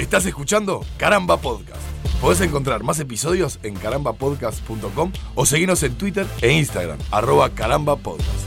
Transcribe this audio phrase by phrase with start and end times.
[0.00, 1.82] Estás escuchando Caramba Podcast.
[2.22, 8.46] Podés encontrar más episodios en carambapodcast.com o seguirnos en Twitter e Instagram, arroba carambapodcast.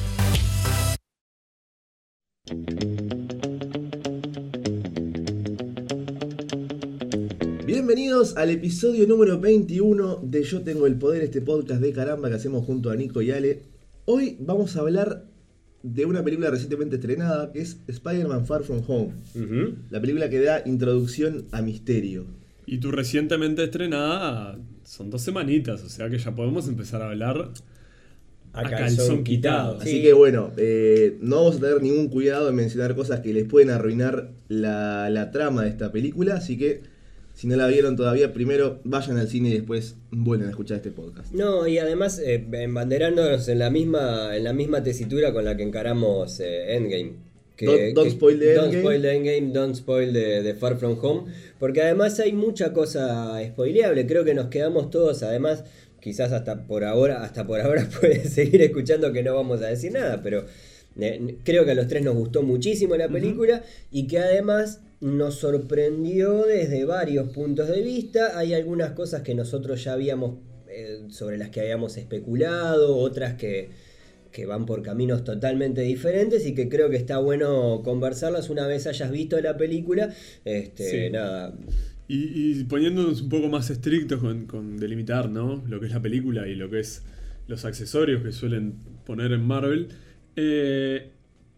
[7.68, 12.36] Bienvenidos al episodio número 21 de Yo Tengo el Poder, este podcast de caramba que
[12.36, 13.62] hacemos junto a Nico y Ale.
[14.06, 15.26] Hoy vamos a hablar
[15.84, 19.14] de una película recientemente estrenada que es Spider-Man Far From Home.
[19.90, 22.26] La película que da introducción a Misterio.
[22.66, 27.52] Y tu recientemente estrenada son dos semanitas, o sea que ya podemos empezar a hablar
[28.54, 29.80] a, calzón, quitado.
[29.80, 33.46] Así que bueno, eh, no vamos a tener ningún cuidado en mencionar cosas que les
[33.46, 36.93] pueden arruinar la, la trama de esta película, así que
[37.34, 40.92] si no la vieron todavía, primero vayan al cine y después vuelven a escuchar este
[40.92, 41.34] podcast.
[41.34, 45.64] No, y además eh, embanderándonos en la misma en la misma tesitura con la que
[45.64, 47.14] encaramos eh, Endgame.
[47.56, 51.32] Que, don't, spoil the don't spoil the Endgame, don't spoil the, Far From Home.
[51.60, 54.06] Porque además hay mucha cosa spoileable.
[54.08, 55.64] Creo que nos quedamos todos, además,
[56.00, 59.92] quizás hasta por ahora, hasta por ahora puede seguir escuchando que no vamos a decir
[59.92, 60.46] nada, pero
[61.00, 65.36] eh, creo que a los tres nos gustó muchísimo la película y que además nos
[65.36, 68.38] sorprendió desde varios puntos de vista.
[68.38, 70.38] Hay algunas cosas que nosotros ya habíamos,
[70.70, 73.70] eh, sobre las que habíamos especulado, otras que,
[74.32, 78.88] que, van por caminos totalmente diferentes y que creo que está bueno conversarlas una vez
[78.88, 80.14] hayas visto la película.
[80.46, 81.54] Este, nada.
[82.08, 85.64] Y, poniéndonos un poco más estrictos con, delimitar ¿no?
[85.68, 87.04] lo que es la película y lo que es
[87.48, 89.90] los accesorios que suelen poner en Marvel.
[90.38, 91.13] Eh,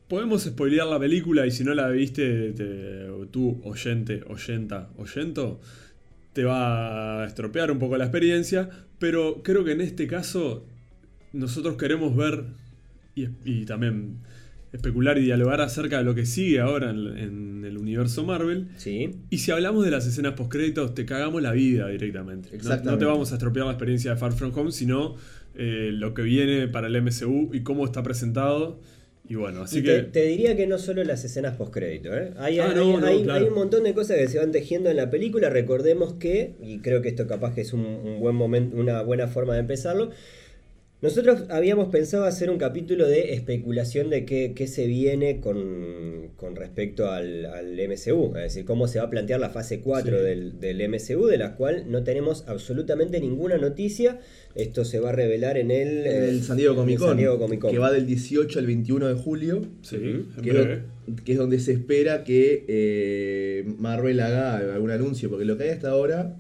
[0.08, 2.54] Podemos spoilear la película y si no la viste,
[3.32, 5.60] tú, oyente, oyenta, oyento,
[6.34, 10.66] te va a estropear un poco la experiencia, pero creo que en este caso
[11.34, 12.44] nosotros queremos ver
[13.16, 14.18] y, también
[14.74, 18.68] especular y dialogar acerca de lo que sigue ahora en, el universo Marvel.
[18.78, 19.12] Sí.
[19.32, 22.50] Y si hablamos de las escenas post-créditos, te cagamos la vida directamente.
[22.84, 25.16] No, te vamos a estropear la experiencia de Far From Home, sino
[25.56, 28.80] eh, lo que viene para el MCU y cómo está presentado
[29.28, 30.04] y bueno, así que.
[30.04, 32.32] Te, diría que no solo las escenas postcrédito, ¿eh?
[32.38, 35.50] Hay, ah, hay, un montón de cosas que se van tejiendo en la película.
[35.50, 39.54] Recordemos que, y creo que esto capaz que es un, buen momento, una buena forma
[39.54, 40.12] de empezarlo.
[41.02, 46.56] Nosotros habíamos pensado hacer un capítulo de especulación de qué, qué se viene con, con
[46.56, 50.60] respecto al, al, MCU, es decir, cómo se va a plantear la fase 4 del,
[50.62, 54.20] del, MCU, de la cual no tenemos absolutamente ninguna noticia.
[54.56, 57.00] Esto se va a revelar en el, el San Diego Comic
[57.60, 59.98] Con, que va del 18 al 21 de julio, sí,
[60.42, 65.58] que, es, que, es, donde se espera que eh, Marvel haga algún anuncio, porque lo
[65.58, 66.38] que hay hasta ahora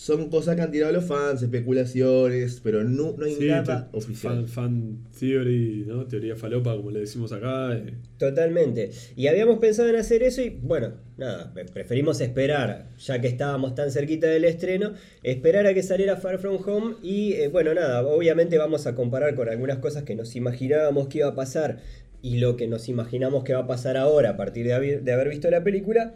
[0.00, 4.48] son cosas que han tirado los fans, especulaciones, pero no, no hay nada oficial.
[4.48, 6.06] Fan, theory, ¿no?
[6.06, 7.76] Teoría falopa, como le decimos acá.
[7.76, 7.92] Eh.
[8.16, 8.92] Totalmente.
[9.14, 13.90] Y habíamos pensado en hacer eso y, bueno, nada, preferimos esperar, ya que estábamos tan
[13.90, 18.56] cerquita del estreno, esperar a que saliera Far From Home y, eh, bueno, nada, obviamente
[18.56, 21.80] vamos a comparar con algunas cosas que nos imaginábamos que iba a pasar
[22.22, 24.72] y lo que nos imaginamos que va a pasar ahora a partir de
[25.12, 26.14] haber visto la película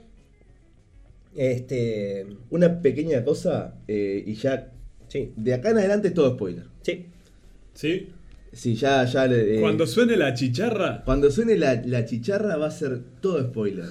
[1.36, 2.26] este...
[2.50, 4.72] Una pequeña cosa, eh, y ya.
[5.08, 5.32] Sí.
[5.36, 6.64] De acá en adelante es todo spoiler.
[6.82, 7.06] Sí.
[7.74, 8.08] ¿Sí?
[8.52, 9.04] Sí, ya.
[9.04, 11.02] ya eh, cuando suene la chicharra.
[11.04, 13.86] Cuando suene la, chicharra va a ser todo spoiler.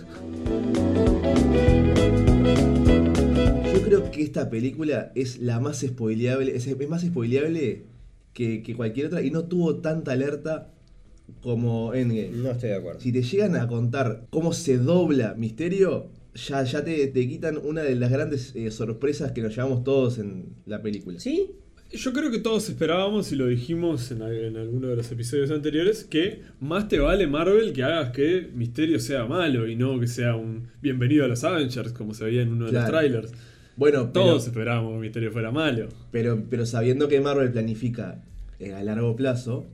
[3.74, 6.56] Yo creo que esta película es la más spoileable.
[6.56, 7.84] Es, más spoileable
[8.34, 10.72] que, que cualquier otra y no tuvo tanta alerta
[11.42, 12.30] como Endgame.
[12.32, 13.02] No estoy de acuerdo.
[13.02, 17.96] Si te llegan a contar cómo se dobla Misterio, ya, ya te, quitan una de
[17.96, 21.20] las grandes eh, sorpresas que nos llevamos todos en la película.
[21.20, 21.52] ¿Sí?
[21.92, 26.42] Yo creo que todos esperábamos, y lo dijimos en, alguno de los episodios anteriores, que
[26.60, 30.70] más te vale Marvel que hagas que Misterio sea malo y no que sea un
[30.82, 33.32] bienvenido a los Avengers, como se veía en uno de los trailers.
[33.76, 35.90] Bueno, todos esperábamos que Misterio fuera malo.
[36.12, 38.24] Pero, pero sabiendo que Marvel planifica
[38.60, 39.68] eh, a largo plazo,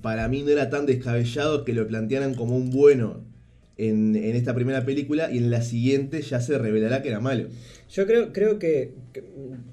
[0.00, 3.31] para mí no era tan descabellado que lo plantearan como un bueno
[3.76, 7.48] en, esta primera película y en la siguiente ya se revelará que era malo.
[7.90, 8.92] Yo creo, creo que,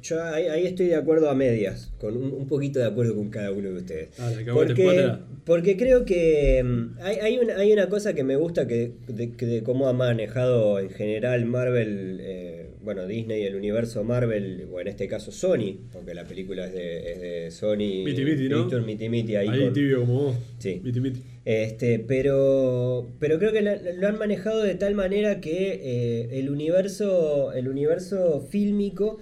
[0.02, 3.70] yo ahí, estoy de acuerdo a medias, con un, poquito de acuerdo con cada uno
[3.70, 4.10] de ustedes.
[4.20, 5.12] Ah, porque,
[5.46, 9.64] porque creo que mm, hay, hay, una, hay una cosa que me gusta que de,
[9.64, 12.20] cómo ha manejado en general Marvel.
[12.22, 16.74] Eh, bueno, Disney, el universo Marvel, o en este caso Sony, porque la película es
[16.74, 18.06] de, es de Sony.
[18.06, 18.66] Miti Miti, ¿no?
[18.82, 19.48] Miti Miti ahí.
[19.50, 20.36] Ahí tibio como vos.
[20.60, 20.80] Sí.
[20.84, 21.22] Miti Miti.
[21.44, 27.52] Este, pero, pero creo que lo han manejado de tal manera que eh, el, universo,
[27.54, 29.20] el universo fílmico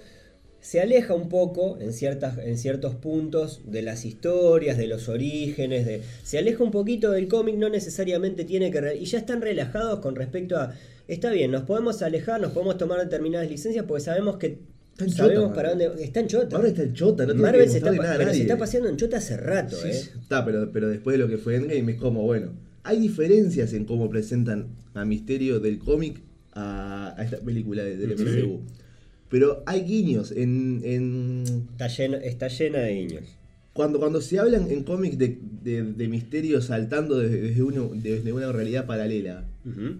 [0.60, 5.86] se aleja un poco en, ciertas, en ciertos puntos de las historias, de los orígenes,
[5.86, 8.96] de, se aleja un poquito del cómic, no necesariamente tiene que...
[9.00, 10.74] Y ya están relajados con respecto a
[11.08, 14.58] está bien, nos podemos alejar, nos podemos tomar determinadas licencias porque sabemos que
[14.92, 16.56] Está en sabemos chota, para dónde está en chota.
[16.56, 18.88] Marvel está en chota, no tiene Marvel que se está, nada pero se está paseando
[18.88, 20.02] en chota hace rato, Sí, ¿eh?
[20.20, 22.50] está, pero, pero después de lo que fue Endgame es como, bueno,
[22.82, 26.20] hay diferencias en cómo presentan a Misterio del cómic
[26.52, 28.24] a, a esta película de- del Sí.
[28.24, 28.60] MCU.
[29.30, 33.24] Pero hay guiños en, en- Está llena, está llena de guiños.
[33.74, 38.32] cuando, cuando se hablan en cómics de, de- de Misterio saltando desde, desde uno- desde
[38.32, 39.96] una realidad paralela, Ujú.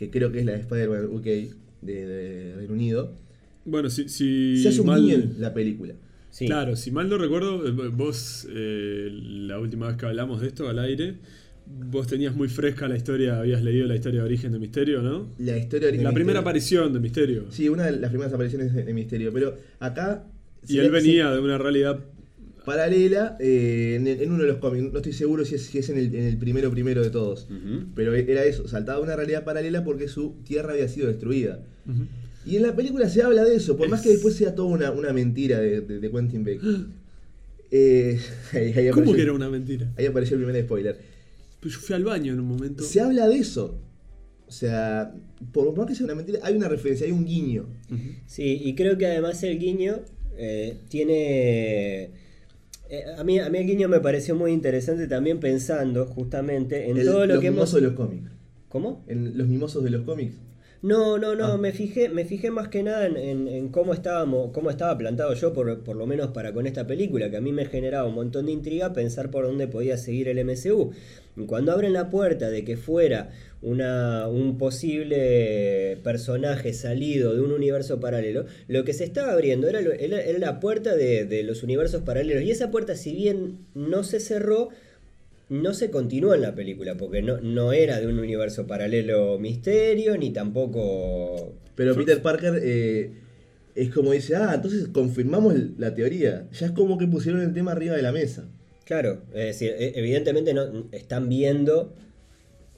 [0.00, 1.52] Que creo que es la de Spider-Man UK de,
[1.82, 3.12] de Reino Unido,
[3.66, 5.92] Bueno, si, si se hace un mal- guiño en la película.
[6.30, 6.46] Sí.
[6.46, 10.68] Claro, si mal no recuerdo, eh, vos eh, la última vez que hablamos de esto
[10.70, 11.16] al aire,
[11.66, 15.28] vos tenías muy fresca la historia, habías leído la historia de origen de Misterio, ¿no?
[15.38, 17.44] La historia de La primera Misterio- aparición de Misterio.
[17.50, 20.24] Sí, una de las primeras apariciones de, de Misterio, pero acá...
[20.66, 22.00] y él se- venía de una realidad
[22.64, 24.92] paralela eh, en, en uno de los cómics.
[24.92, 27.48] No estoy seguro si es, si es en, el, en el primero primero de todos.
[27.94, 31.60] Pero era eso, saltaba una realidad paralela porque su tierra había sido destruida.
[32.46, 34.90] Y en la película se habla de eso, por más que después sea toda una,
[34.92, 36.60] una mentira de, de- de Quentin Beck.
[37.72, 38.18] Eh,
[38.52, 39.92] ahí, ahí ¿Cómo que era una mentira?
[39.96, 40.98] Ahí apareció el primer spoiler.
[41.60, 42.82] Pues yo fui al baño en un momento.
[42.82, 43.78] Se habla de eso.
[44.48, 45.14] O sea,
[45.52, 47.66] por más que sea una mentira, hay una referencia, hay un guiño.
[48.26, 50.00] Sí, y creo que además el guiño
[50.36, 52.10] eh, tiene...
[52.90, 56.98] eh, a, mí, a mí el guiño me pareció muy interesante también pensando justamente en
[56.98, 57.56] El- todo lo los que hemos...
[57.58, 58.30] mimosos de los cómics.
[58.68, 59.04] ¿Cómo?
[59.08, 60.34] En los mimosos de los cómics.
[60.82, 61.56] No, no, no, Ah.
[61.58, 65.34] me fijé, me fijé más que nada en, en- en cómo estábamos, cómo estaba plantado
[65.34, 68.14] yo, por, por lo menos para con esta película, que a mí me generaba un
[68.14, 70.92] montón de intriga pensar por dónde podía seguir el MCU.
[71.46, 73.30] Cuando abren la puerta de que fuera
[73.62, 79.80] una, un posible personaje salido de un universo paralelo, lo que se estaba abriendo era,
[79.80, 82.42] lo- era- era la puerta de, de los universos paralelos.
[82.42, 84.70] Y esa puerta, si bien no se cerró,
[85.48, 90.16] no se continúa en la película, porque no, no era de un universo paralelo misterio,
[90.16, 91.54] ni tampoco...
[91.74, 93.10] Pero Peter Parker eh,
[93.74, 96.46] es como dice, ah, entonces confirmamos la teoría.
[96.52, 98.46] Ya es como que pusieron el tema arriba de la mesa.
[98.84, 101.94] Claro, es decir, e- evidentemente no, están viendo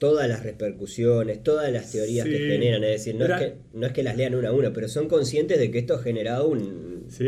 [0.03, 3.85] todas las repercusiones, todas las teorías que generan, es decir, no, Era- es que, no
[3.87, 6.49] es que las lean una a una, pero son conscientes de que esto ha generado
[6.49, 7.05] un...
[7.07, 7.23] Sí,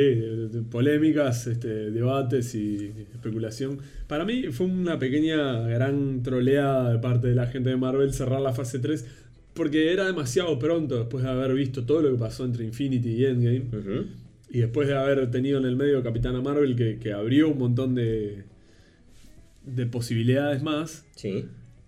[0.70, 3.80] polémicas, este, debates y especulación.
[4.08, 8.42] Para mí fue una pequeña gran troleada de parte de la gente de Marvel cerrar
[8.42, 9.06] la fase 3
[9.54, 13.26] porque era demasiado pronto después de haber visto todo lo que pasó entre Infinity y
[13.26, 13.64] Endgame
[14.50, 17.96] y después de haber tenido en el medio Capitana Marvel que, que abrió un montón
[17.96, 18.44] de,
[19.66, 21.06] de posibilidades más.
[21.16, 21.46] Sí,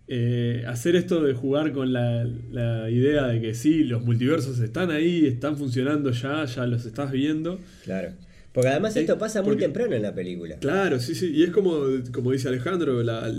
[0.10, 4.90] Eh, hacer esto de jugar con la, la idea de que sí, los multiversos están
[4.90, 7.60] ahí, están funcionando ya, ya los estás viendo.
[7.84, 8.10] claro.
[8.54, 10.58] Porque además esto pasa muy porque- temprano en la película.
[10.58, 11.32] Claro, sí, sí.
[11.32, 11.80] Y es como,
[12.12, 13.32] como dice Alejandro, la-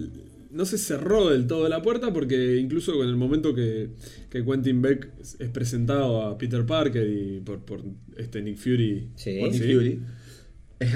[0.52, 3.88] no se cerró del todo la puerta porque incluso en el momento que,
[4.30, 7.82] que Quentin Beck es es presentado a Peter Parker y por, por
[8.16, 9.08] este Nick Fury.
[9.16, 9.42] Sí.
[9.42, 9.72] Nick Sí.
[9.74, 10.00] Fury.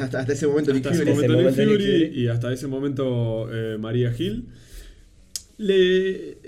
[0.00, 1.14] Hasta, hasta ese momento Nick Hasta ese Fury.
[1.28, 2.20] momento Nick momento Nick Fury, Fury.
[2.22, 4.44] y hasta ese momento eh, María Hill.
[5.62, 6.38] Le,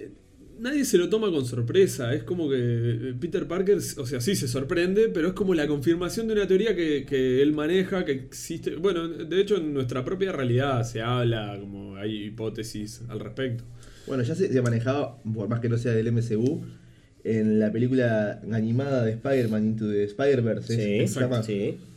[0.59, 2.15] nadie se lo toma con sorpresa.
[2.15, 5.67] Es como que eh, Peter Parker, o sea, sí se sorprende, pero es como la
[5.67, 8.77] confirmación de una teoría que, que él maneja, que existe.
[8.77, 13.65] Bueno, de hecho, en nuestra propia realidad se habla, como hay hipótesis al respecto.
[14.07, 16.63] Bueno, ya se, se manejaba, por más que no sea del MCU,
[17.25, 20.77] en la película animada de Spider-Man Into the Spider-Verse,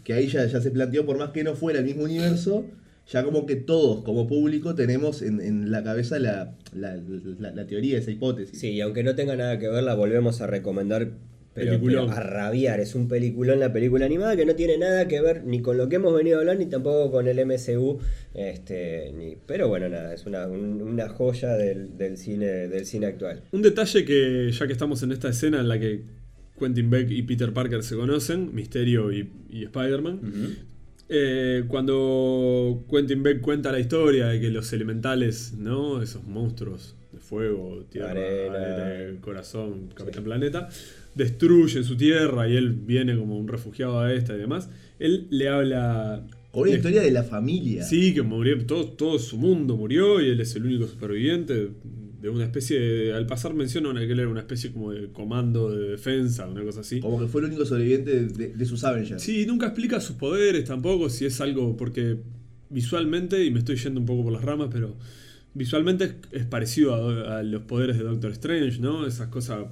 [0.03, 2.65] que ahí ya, ya se planteó, por más que no fuera el mismo universo,
[3.11, 6.95] ya como que todos como público tenemos en, en la cabeza la, la,
[7.39, 8.59] la- la teoría, esa hipótesis.
[8.59, 11.11] Sí, y aunque no tenga nada que ver, la volvemos a recomendar.
[11.53, 11.71] Pero,
[12.11, 15.59] a rabiar, es un peliculón la película animada que no tiene nada que ver ni
[15.63, 17.97] con lo que hemos venido a hablar ni tampoco con el MCU.
[18.35, 23.07] Este, ni, pero bueno, nada, es una, un- una joya del, del cine, del cine
[23.07, 23.41] actual.
[23.51, 26.03] Un detalle que, ya que estamos en esta escena en la que
[26.59, 30.19] Quentin Beck y Peter Parker se conocen, Misterio y, y Spider-Man,
[31.09, 36.01] eh, cuando Quentin Beck cuenta la historia de que los elementales, ¿no?
[36.01, 39.21] Esos monstruos de fuego, tierra, Arena.
[39.21, 40.69] corazón, Capitán Planeta,
[41.15, 45.49] destruyen su tierra y él viene como un refugiado a esta y demás, él le
[45.49, 46.25] habla...
[46.51, 47.83] Con una historia de la familia.
[47.83, 51.69] Sí, que murió, todo, todo su mundo murió y él es el único superviviente
[52.21, 53.13] de una especie de...
[53.13, 56.63] Al pasar menciona una- que él era una especie como de comando de defensa, una
[56.63, 56.99] cosa así.
[56.99, 59.21] Como que fue el único sobreviviente de, de- de sus Avengers.
[59.21, 62.17] Sí, nunca explica sus poderes tampoco, si es algo, porque
[62.69, 64.95] visualmente, y me estoy yendo un poco por las ramas, pero
[65.53, 69.05] visualmente es, es parecido a, a los poderes de Doctor Strange, ¿no?
[69.07, 69.65] Esas cosas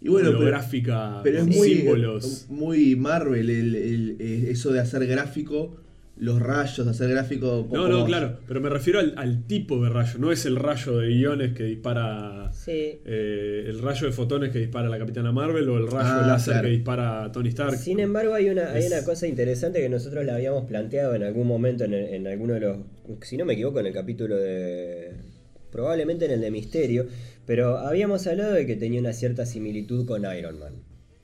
[0.00, 2.46] Y bueno, pero- holográficas, Pero es con muy, símbolos.
[2.48, 5.76] muy Marvel el, el- el- eso de hacer gráfico
[6.20, 7.66] los rayos, hacer gráfico.
[7.72, 10.98] No, no, claro, pero me refiero al, al tipo de rayo, no es el rayo
[10.98, 12.50] de iones que dispara.
[12.52, 12.98] Sí.
[13.04, 16.54] eh, el rayo de fotones que dispara la Capitana Marvel o el rayo Ah, láser
[16.54, 16.66] claro.
[16.68, 17.76] que dispara Tony Stark.
[17.76, 21.46] Sin embargo, hay una, hay una cosa interesante que nosotros la habíamos planteado en algún
[21.46, 22.76] momento en, en alguno de los,
[23.22, 25.12] si no me equivoco, en el capítulo de,
[25.70, 27.06] probablemente en el de Misterio,
[27.46, 30.72] pero habíamos hablado de que tenía una cierta similitud con Iron Man.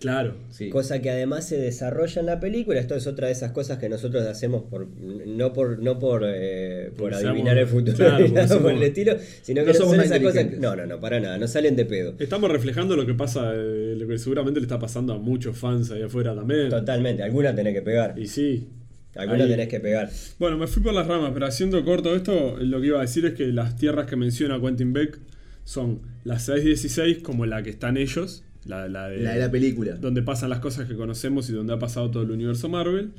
[0.05, 0.37] Claro.
[0.51, 0.69] Sí.
[0.69, 2.79] Cosa que además se desarrolla en la película.
[2.79, 6.91] Esto es otra de esas cosas que nosotros hacemos por no por no por, eh,
[6.97, 8.27] por adivinar el futuro claro,
[8.63, 10.47] por el estilo, sino que no no somos son esas cosas.
[10.59, 12.15] No, no, no, para nada, no salen de pedo.
[12.19, 15.91] Estamos reflejando lo que pasa, eh, lo que seguramente le está pasando a muchos fans
[15.91, 16.69] ahí afuera también.
[16.69, 18.19] Totalmente, alguna tenés que pegar.
[18.19, 18.69] Y sí.
[19.17, 20.11] Alguna ahí- tenés que pegar.
[20.39, 23.25] Bueno, me fui por las ramas, pero haciendo corto esto, lo que iba a decir
[23.25, 25.19] es que las tierras que menciona Quentin Beck
[25.65, 29.95] son las 616 como la que están ellos, la, la de, La de la película.
[29.97, 33.11] donde pasan las cosas que conocemos y donde ha pasado todo el universo Marvel.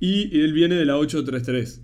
[0.00, 1.80] Y él viene de la 833.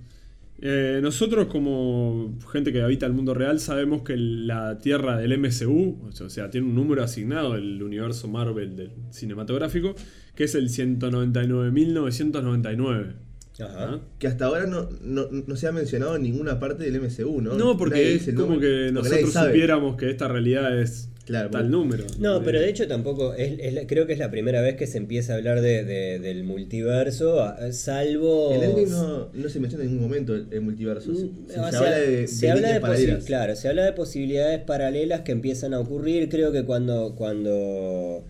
[0.61, 6.09] Eh, nosotros como gente que habita el mundo real sabemos que la Tierra del MCU,
[6.09, 9.95] o sea, tiene un número asignado del universo Marvel del cinematográfico,
[10.35, 13.12] que es el 199.999.
[13.61, 13.73] Ajá.
[13.76, 14.00] ¿Ah?
[14.19, 17.55] Que hasta ahora no, no, no se ha mencionado en ninguna parte del MCU, ¿no?
[17.55, 21.51] No, porque Nadie es dice el como que nosotros supiéramos que esta realidad es Claro,
[21.51, 22.05] tal número.
[22.19, 24.87] No, pero de hecho tampoco, es, es la- creo que es la primera vez que
[24.87, 27.37] se empieza a hablar de, de- del multiverso,
[27.71, 28.51] salvo...
[28.55, 31.15] Endgame no, no se menciona en ningún momento el, el multiverso.
[31.15, 33.25] Se, Mm, se habla de, se habla de paralelas.
[33.27, 36.31] claro, se habla de posibilidades paralelas que empiezan a ocurrir.
[36.31, 38.25] Creo que cuando cuando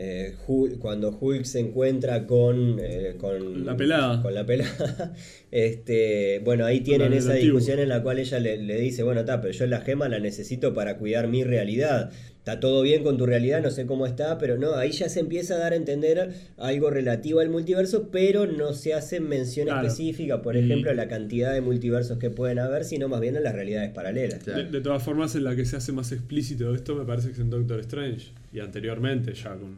[0.00, 4.22] eh, Hulk, cuando Hulk se encuentra con eh, con La pelada.
[4.22, 5.12] con la pelada,
[5.50, 9.40] este, bueno ahí tienen esa discusión en la cual ella le, le dice, bueno, está,
[9.40, 12.10] pero yo la gema la necesito para cuidar mi realidad.
[12.38, 15.20] Está todo bien con tu realidad, no sé cómo está, pero no, ahí ya se
[15.20, 19.86] empieza a dar a entender algo relativo al multiverso, pero no se hace mención Claro.
[19.86, 23.36] específica, por Y- ejemplo, a la cantidad de multiversos que pueden haber, sino más bien
[23.36, 24.44] a las realidades paralelas.
[24.44, 24.64] Claro.
[24.64, 27.34] De, de todas formas, en la que se hace más explícito esto me parece que
[27.34, 28.28] es en Doctor Strange.
[28.52, 29.76] Y anteriormente, ya con.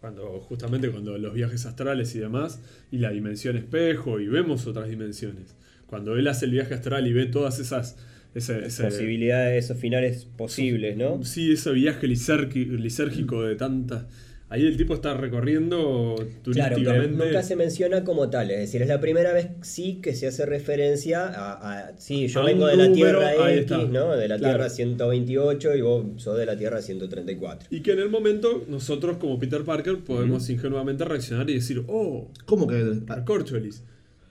[0.00, 2.60] Cuando, justamente cuando los viajes astrales y demás,
[2.90, 5.54] y la dimensión espejo, y vemos otras dimensiones.
[5.86, 7.96] Cuando él hace el viaje astral y ve todas esas.
[8.34, 11.22] Ese, ese- Posibilidades, esos finales posibles, ¿no?
[11.24, 14.06] Sí, ese viaje lisérgi- lisérgico de tantas.
[14.52, 16.42] Ahí el tipo está recorriendo Claro, pero
[16.74, 17.24] turísticamente.
[17.24, 20.44] nunca se menciona como tal, es decir, es la primera vez sí que se hace
[20.44, 21.52] referencia a,
[21.88, 23.78] a- sí, yo A vengo de la Tierra ahí X, está.
[23.84, 24.10] ¿no?
[24.16, 24.54] De la Claro.
[24.56, 27.68] Tierra 128 y vos sos de la Tierra 134.
[27.70, 32.28] Y que en el momento nosotros como Peter Parker podemos ingenuamente reaccionar y decir, oh,
[32.44, 32.82] ¿Cómo que?
[33.06, 33.84] Recorcholis,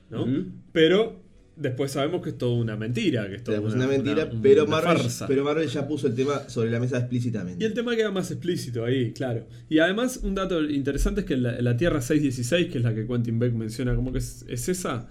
[0.10, 0.24] ¿no?
[0.24, 0.46] Ujú.
[0.74, 1.22] Pero
[1.60, 4.64] después sabemos que es toda una mentira, que es toda una, una mentira, una- pero,
[4.64, 5.28] una Marvel, farsa.
[5.28, 7.64] pero Marvel ya puso el tema sobre la mesa explícitamente.
[7.64, 9.46] Y el tema queda más explícito ahí, claro.
[9.70, 13.06] Y además, un dato interesante es que la, la Tierra 616, que es la que
[13.06, 15.08] Quentin Beck menciona como que es, es esa,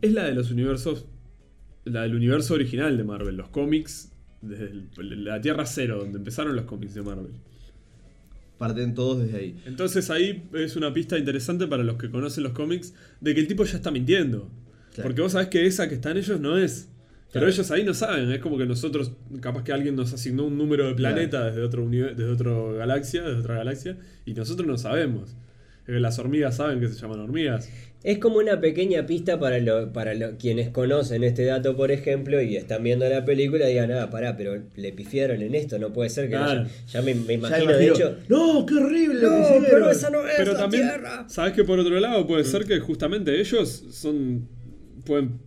[0.00, 1.06] es la de los universos,
[1.84, 6.56] la del universo original de Marvel, los cómics, desde el- la Tierra Cero, donde empezaron
[6.56, 7.32] los cómics de Marvel.
[8.58, 9.56] Parten todos desde ahí.
[9.64, 13.46] Entonces ahí es una pista interesante para los que conocen los cómics de que el
[13.46, 14.50] tipo ya está mintiendo.
[14.94, 15.08] Claro.
[15.08, 16.88] Porque vos sabés que esa que están ellos no es.
[17.32, 17.48] Pero Claro.
[17.52, 20.88] ellos ahí no saben, es como que nosotros, capaz que alguien nos asignó un número
[20.88, 25.36] de planeta desde otro desde otra galaxia, desde otra galaxia, y nosotros no sabemos.
[25.86, 27.68] Que las hormigas saben que se llaman hormigas.
[28.02, 32.40] Es como una pequeña pista para, lo- para lo- quienes conocen este dato, por ejemplo,
[32.40, 35.92] y están viendo la película y digan, ah, pará, pero le pifiaron en esto, no
[35.92, 36.34] puede ser que...
[36.36, 36.60] no Claro.
[36.62, 36.70] haya-".
[36.88, 38.16] ya me, me Ya imagino, de hecho...
[38.28, 41.24] ¡No, qué horrible No, pero esa no es Pero la también, Tierra.
[41.28, 44.48] ¿sabes que por otro lado puede ser que justamente ellos son
[45.04, 45.38] pueden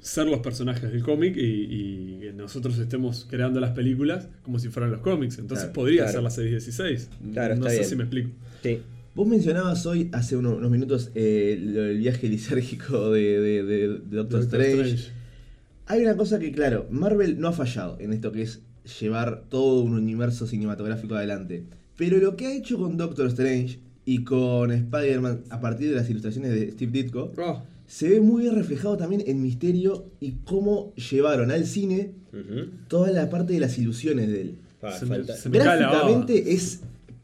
[0.00, 5.00] ser los personajes del cómic y, nosotros estemos creando las películas como si fueran los
[5.00, 5.38] cómics?
[5.38, 6.12] Entonces Claro, podría claro.
[6.12, 7.10] ser la 616.
[7.32, 7.88] Claro, no está sé bien.
[7.88, 8.30] si me explico.
[8.62, 8.78] Sí.
[9.14, 13.88] Vos mencionabas hoy, hace uno- unos minutos, eh, del viaje lisérgico de, de- de- de
[14.16, 14.80] Doctor, Doctor Strange.
[14.94, 15.12] Strange.
[15.86, 18.62] Hay una cosa que, claro, Marvel no ha fallado en esto que es
[19.00, 21.64] llevar todo un universo cinematográfico adelante.
[21.96, 26.08] Pero lo que ha hecho con Doctor Strange y con Spider-Man a partir de las
[26.10, 30.94] ilustraciones de Steve Ditko Oh, se ve muy bien reflejado también en Misterio y cómo
[30.94, 32.12] llevaron al cine
[32.88, 34.54] toda la parte de las ilusiones de él.
[34.80, 35.98] Ah, Se me- falta- se me cae la baba.
[36.08, 36.80] Gráficamente es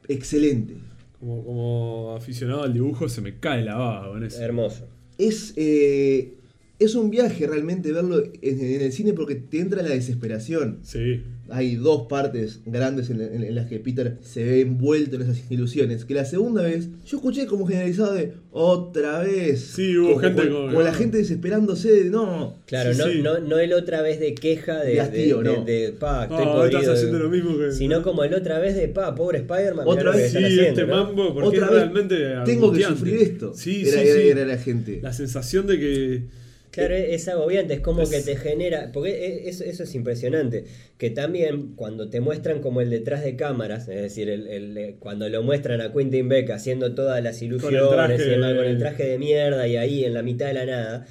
[0.09, 0.75] excelente.
[1.19, 4.41] como, como aficionado al dibujo se me cae la baba con eso.
[4.43, 4.87] Hermoso.
[5.17, 6.35] Es, eh,
[6.79, 10.79] es un viaje realmente verlo en, en el cine porque te entra la desesperación.
[10.83, 11.23] Sí.
[11.51, 15.51] Hay dos partes grandes en, en- en las que Peter se ve envuelto en esas
[15.51, 16.05] ilusiones.
[16.05, 19.61] Que la segunda vez, yo escuché como generalizado de otra vez.
[19.61, 22.55] Sí, hubo como, gente como, como- la gente desesperándose de no.
[22.67, 23.23] Claro, Sí, no, sí.
[23.23, 25.65] No, no el otra vez de queja de, De hastío, de, no.
[25.65, 27.73] de, pa, estoy Ah, podrido estás de- haciendo lo mismo que.
[27.73, 29.87] Sino como el otra vez de pa, pobre Spider-Man.
[29.87, 30.97] Otra vez, Sí, haciendo, este ¿no?
[31.05, 32.17] mambo, porque Otra es vez realmente.
[32.45, 33.53] tengo que sufrir esto.
[33.55, 34.29] Sí, era, sí, era- sí.
[34.29, 35.01] era la gente.
[35.03, 36.23] La sensación de que.
[36.71, 40.65] Claro, es agobiante, es como Es- que te genera, porque e- eso, eso es impresionante,
[40.99, 44.97] que también cuando te muestran como el detrás de cámaras, es decir, el, el- eh,
[44.99, 48.79] cuando lo muestran a Quentin Beck haciendo todas las ilusiones traje y demás, con el
[48.79, 51.07] traje de mierda y ahí en la mitad de la nada,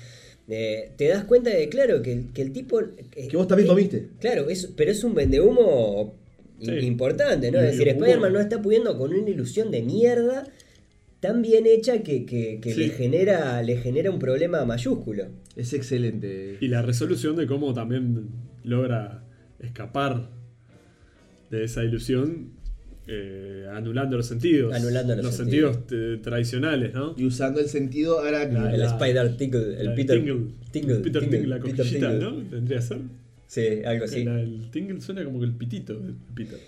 [0.50, 2.80] eh, te das cuenta de, claro, que, el- que el tipo...
[2.80, 4.08] eh, Que vos también eh, comiste.
[4.20, 6.16] Claro, es, pero es un vendehumo
[6.60, 6.72] Sí.
[6.88, 7.60] importante, ¿no?
[7.60, 10.48] Es decir, Spider-Man no está pudiendo con una ilusión de mierda
[11.20, 12.80] tan bien hecha que, que- que Sí.
[12.80, 15.26] le, genera, le genera un problema mayúsculo.
[15.56, 16.58] Es excelente.
[16.62, 18.30] Y la resolución de cómo también
[18.64, 19.24] logra
[19.60, 20.30] escapar
[21.50, 22.52] de esa ilusión,
[23.08, 24.74] eh, anulando los sentidos.
[24.76, 27.16] Anulando los sentidos, eh, tradicionales, ¿no?
[27.18, 28.68] Y usando el sentido arácnido.
[28.70, 30.52] El la- Spider Tickle, el Peter Tingle.
[30.72, 32.20] Tingle, Peter Tingle, Tingle, la Tingle.
[32.20, 32.36] ¿no?
[32.50, 32.98] Tendría que ser.
[33.48, 34.24] Sí, algo así.
[34.26, 36.60] La- el Tingle suena como que el pitito de Peter.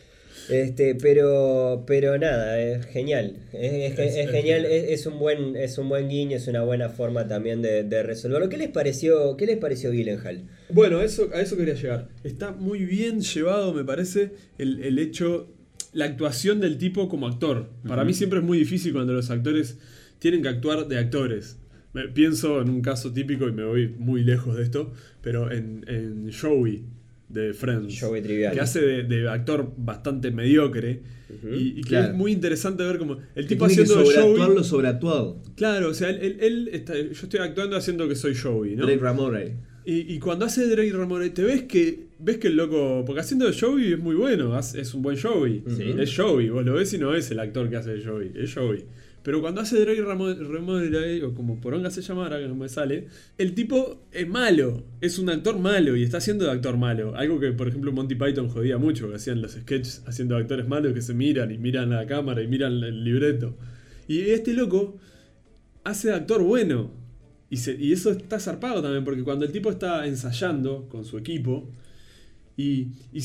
[0.49, 3.35] Este, pero, pero nada, es genial.
[3.53, 6.89] Es, es- Es- genial, es, es un buen, es un buen guiño, es una buena
[6.89, 8.49] forma también de, de resolverlo.
[8.49, 10.43] ¿Qué les pareció, qué les pareció Gyllenhaal?
[10.69, 12.09] Bueno, a eso, a eso quería llegar.
[12.23, 15.47] Está muy bien llevado, me parece, el, el hecho,
[15.93, 17.69] la actuación del tipo como actor.
[17.87, 19.77] Para mí siempre es muy difícil cuando los actores
[20.19, 21.57] tienen que actuar de actores.
[21.93, 25.83] Me- pienso en un caso típico y me voy muy lejos de esto, pero en,
[25.87, 26.83] en Joey
[27.29, 27.99] de Friends.
[27.99, 28.53] Joey Trivial.
[28.53, 31.01] Que hace de, de actor bastante mediocre.
[31.51, 32.07] y, y que Claro.
[32.11, 34.57] es muy interesante ver como el Que tipo que haciendo de sobreactuar Joey.
[34.57, 35.43] lo sobreactuado.
[35.55, 38.85] Claro, o sea, él, él- él está- yo estoy actuando haciendo que soy Joey, ¿no?
[38.85, 39.55] Drake Ramore.
[39.85, 43.03] Y, y cuando hace Drake Ramore, te ves que ves que el loco.
[43.05, 45.63] Porque haciendo de Joey es muy bueno, es un buen Joey.
[45.67, 45.93] Sí.
[45.97, 48.53] Es Joey, vos lo ves y no es el actor que hace de Joey, es
[48.53, 48.83] Joey.
[49.29, 53.09] Pero cuando hace Drake Ramore, o como poronga se llama, ahora que no me sale,
[53.37, 57.15] el tipo es malo, es un actor malo y está haciendo de actor malo.
[57.15, 60.93] Algo que, por ejemplo, Monty Python jodía mucho, que hacían los sketches haciendo actores malos
[60.93, 63.55] que se miran y miran la cámara y miran el libreto.
[64.07, 64.97] Y este loco
[65.83, 66.89] hace de actor bueno.
[67.51, 71.69] Y, eso está zarpado también, porque cuando el tipo está ensayando con su equipo
[72.57, 73.21] y, y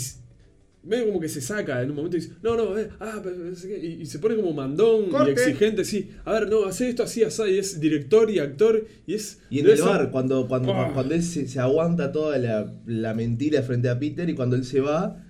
[0.85, 3.37] medio como que se saca en un momento y dice, no, no, eh, ah, pero
[3.37, 5.31] no sé qué", y, y se pone como mandón Corte.
[5.31, 8.87] y exigente, sí, a ver, no, hace esto así, así, y es director y actor,
[9.07, 9.39] y es...
[9.51, 10.91] Y en el ser- bar, cuando, cuando, Ah.
[10.93, 14.65] cuando él se, se aguanta toda la, la mentira frente a Peter y cuando él
[14.65, 15.21] se va.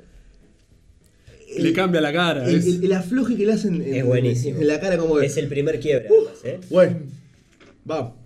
[1.57, 2.49] Le cambia la cara.
[2.49, 4.59] El, es- el- el afloje que le hacen en, Es buenísimo.
[4.61, 5.27] en la cara, como que.
[5.27, 6.59] Es el primer quiebre, además, ¿eh?
[6.71, 6.99] Bueno,
[7.89, 8.17] va.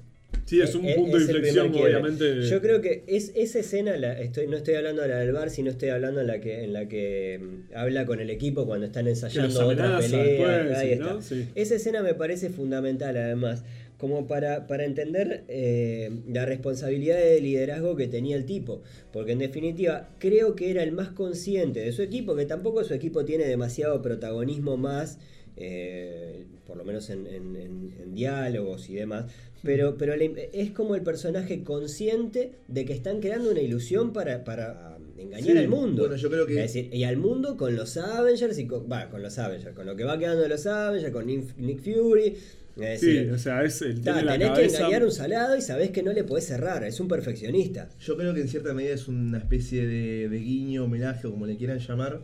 [0.48, 2.42] Sí, es un Eh, punto de inflexión, obviamente.
[2.42, 5.50] Yo creo que es esa escena, la, estoy, no estoy hablando de la del bar,
[5.50, 8.86] sino estoy hablando en la que, en la que mm, habla con el equipo cuando
[8.86, 10.96] están ensayando otra pelea.
[10.96, 11.20] ¿no?
[11.22, 11.46] Sí.
[11.54, 13.62] Esa escena me parece fundamental, además,
[13.98, 18.82] como para, para entender eh, la responsabilidad de liderazgo que tenía el tipo.
[19.12, 22.94] Porque en definitiva, creo que era el más consciente de su equipo, que tampoco su
[22.94, 25.18] equipo tiene demasiado protagonismo más.
[25.60, 29.26] Eh, por lo menos en, en- en- en diálogos y demás,
[29.62, 34.96] pero, pero es como el personaje consciente de que están creando una ilusión para, para
[35.18, 36.02] engañar Sí, al mundo.
[36.02, 39.08] bueno, yo creo que- Es decir, y al mundo con los Avengers y con, va,
[39.10, 42.36] con los Avengers, con lo que va quedando de los Avengers, con Nick, Fury.
[42.80, 45.56] Es Sí, decir, o sea, es el ta, tiene la tenés que engañar un salado
[45.56, 47.88] y sabés que no le podés cerrar, es un perfeccionista.
[47.98, 51.46] Yo creo que en cierta medida es una especie de, de guiño, homenaje o como
[51.46, 52.20] le quieran llamar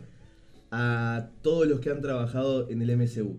[0.77, 3.37] a todos los que han trabajado en el MCU.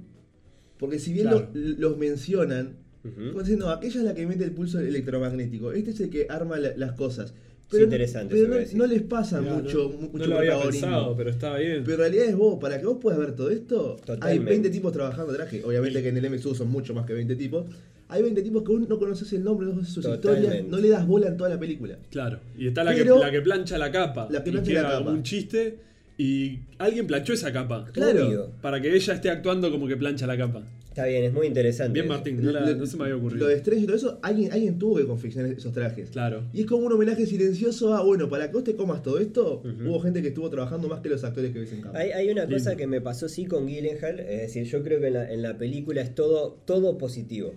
[0.79, 1.49] Porque si bien Claro.
[1.53, 3.29] lo- los mencionan, Ujú.
[3.29, 6.59] como diciendo, aquella es la que mete el pulso electromagnético, este es el que arma
[6.59, 7.35] la- las cosas.
[7.73, 11.17] Es interesante pero no, no les pasa Mirá, mucho, no, mucho no lo había pensado,
[11.17, 11.83] pero está bien.
[11.85, 14.51] Pero en realidad es vos, para que vos puedas ver todo esto, hay Totalmente.
[14.51, 15.63] 20 tipos trabajando traje.
[15.65, 17.67] Obviamente que en el MSU son mucho más que 20 tipos.
[18.09, 20.47] Hay 20 tipos que vos no conoces el nombre, no conoces sus Totalmente.
[20.47, 21.99] historias, no le das bola en toda la película.
[22.09, 24.29] Claro, y está la, Pero- que, la que plancha la capa.
[24.31, 25.11] La que y plancha queda la capa.
[25.11, 25.79] Un chiste
[26.19, 27.87] y alguien planchó esa capa.
[27.93, 28.27] Claro.
[28.29, 28.51] Obvio.
[28.63, 30.63] Para que ella esté actuando como que plancha la capa.
[30.89, 31.93] Está bien, es muy interesante.
[31.93, 32.09] Bien.
[32.09, 33.41] Martín, no, la- Lo- no se me había ocurrido.
[33.45, 36.09] Lo de Strange y todo eso, alguien, alguien tuvo que confeccionar esos trajes.
[36.09, 36.45] Claro.
[36.55, 39.61] Y es como un homenaje silencioso a, bueno, para que vos te comas todo esto,
[39.63, 39.91] Ujú.
[39.91, 42.01] hubo gente que estuvo trabajando más que los actores que ves en cámara.
[42.01, 45.09] Hay, hay una cosa que me pasó sí con Gyllenhaal, es decir, yo creo que
[45.09, 47.53] en la, en la película es todo, todo positivo.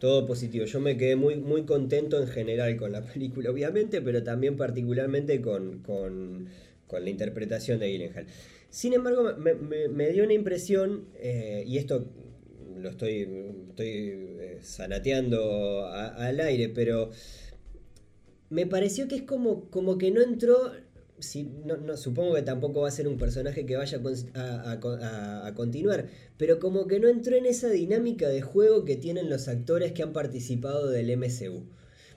[0.00, 0.64] Todo positivo.
[0.64, 5.40] Yo me quedé muy, muy contento en general con la película, obviamente, pero también particularmente
[5.40, 6.48] con, con,
[6.94, 8.26] con la interpretación de Gyllenhaal.
[8.70, 12.06] Sin embargo, me, dio una impresión, eh, y esto
[12.76, 13.28] lo estoy,
[13.70, 13.88] estoy
[14.40, 14.60] eh,
[16.18, 17.10] al aire, pero
[18.50, 20.72] me pareció que es como, como que no entró
[21.18, 24.00] si, no, supongo que tampoco va a ser un personaje que vaya
[24.34, 28.96] a a- a continuar, pero como que no entró en esa dinámica de juego que
[28.96, 31.62] tienen los actores que han participado del MCU.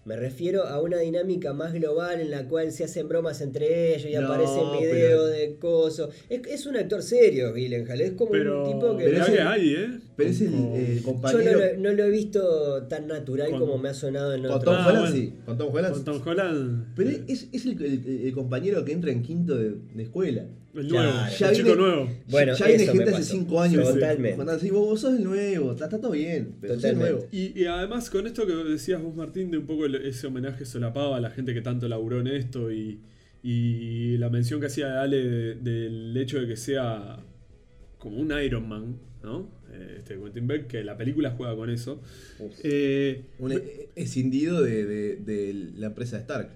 [0.08, 4.10] Me refiero a una dinámica más global en la cual se hacen bromas entre ellos
[4.10, 6.10] y No, aparecen pero- videos de coso.
[6.30, 8.00] Es, es un actor serio, Gyllenhaal.
[8.00, 9.04] Es como Pero, un tipo que.
[9.04, 10.00] Pero mirá es que hay, ¿eh?
[10.18, 11.60] Pero es el, Con- el Yo no compañero.
[11.60, 14.66] lo, no lo he visto tan natural Con- como me ha sonado en con otros.
[14.76, 15.16] Tom Ah, Holland, bueno.
[15.16, 15.34] sí.
[15.46, 15.94] Con Tom Holland.
[15.94, 16.86] Con Tom Holland.
[16.96, 20.46] Pero eh, es, es el, el- el compañero que entra en quinto de, de escuela.
[20.76, 21.12] el Claro.
[21.12, 22.10] nuevo, Ya el chico viene- nuevo.
[22.30, 23.24] Bueno, ya viene gente hace.
[23.24, 23.94] 5 años.
[23.94, 24.36] Totalmente.
[24.36, 27.12] Cuando decís, vos, vos sos el nuevo, está, está todo bien, pero sos el Totalmente.
[27.14, 27.28] nuevo.
[27.32, 30.66] Y, y además con esto que decías vos Martín, de un poco el- ese homenaje
[30.66, 33.00] solapado a la gente que tanto laburó en esto y,
[33.44, 37.18] y la mención que hacía Ale de- del hecho de que sea
[38.10, 39.50] como un Iron Man, ¿no?
[39.72, 42.02] Eh, Este Quentin Beck, que la película juega con eso.
[42.64, 46.50] Eh, Un e- escindido de, de- de la empresa Stark.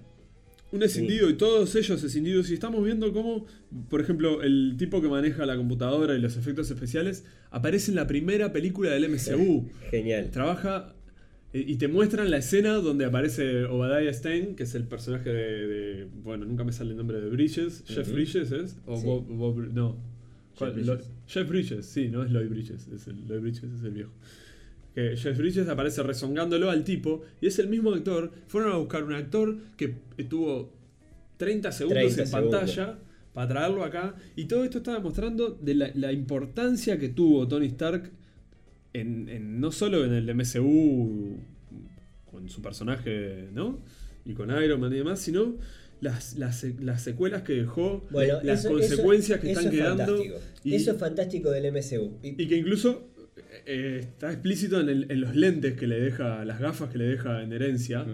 [0.72, 2.50] Un escindido y todos ellos escindidos.
[2.50, 3.44] Y estamos viendo cómo,
[3.90, 8.06] por ejemplo, el tipo que maneja la computadora y los efectos especiales aparece en la
[8.06, 9.68] primera película del MCU.
[9.90, 10.30] Genial.
[10.30, 10.94] Trabaja
[11.52, 15.66] eh, y te muestran la escena donde aparece Obadiah Stein, que es el personaje de.
[15.66, 17.84] de- bueno, nunca me sale el nombre de Bridges.
[17.86, 18.10] Jeff.
[18.10, 18.78] Bridges es.
[18.86, 19.04] O Sí.
[19.04, 19.98] Bob, Bob- No.
[20.58, 20.72] ¿Cuál?
[20.72, 20.86] Bridges.
[20.86, 22.88] Lo- Jeff Bridges, sí, no es Lloyd Bridges.
[22.88, 24.12] Es el, Lloyd Bridges es el viejo.
[24.94, 28.30] Que Jeff Bridges aparece rezongándolo al tipo y es el mismo actor.
[28.46, 29.88] Fueron a buscar un actor que
[30.28, 30.72] tuvo
[31.38, 32.60] 30 segundos 30 en segundos.
[32.60, 32.98] pantalla
[33.32, 34.14] para traerlo acá.
[34.36, 38.10] Y todo esto está demostrando de la, la importancia que tuvo Tony Stark
[38.92, 41.36] en, en- no solo en el MCU
[42.30, 43.78] con su personaje, ¿no?
[44.26, 45.56] Y con Iron Man y demás, sino
[46.02, 49.80] las, las, las secuelas que dejó, Bueno, las eso- consecuencias eso- que eso están es
[49.80, 50.22] quedando.
[50.64, 52.18] Y, Eso es fantástico del MCU.
[52.22, 53.08] Y- y que incluso
[53.66, 57.04] eh, está explícito en, el- en los lentes que le deja, las gafas que le
[57.04, 58.04] deja en herencia.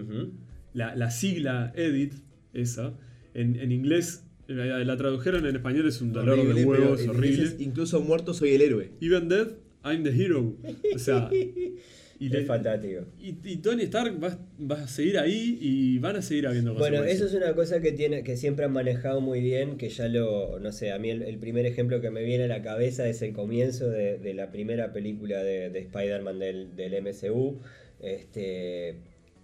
[0.73, 2.13] La, la sigla Edit,
[2.53, 2.93] esa,
[3.33, 7.55] en, en inglés, la, la tradujeron en español, es un dolor Horrible, de huevos horrible.
[7.59, 8.91] incluso muerto soy el héroe.
[9.01, 9.47] Even dead,
[9.83, 10.55] I'm the hero.
[10.95, 11.29] O sea,
[12.19, 13.05] y, es le- fantástico.
[13.19, 16.97] y, y Tony Stark va, va a seguir ahí y van a seguir habiendo Bueno,
[16.97, 17.29] consecuencias.
[17.31, 20.59] eso es una cosa que tiene, que siempre han manejado muy bien, que ya lo,
[20.59, 23.21] no sé, a mí el, el primer ejemplo que me viene a la cabeza es
[23.21, 27.59] el comienzo de, de la primera película de, de Spider-Man del, del MCU,
[28.01, 28.95] este,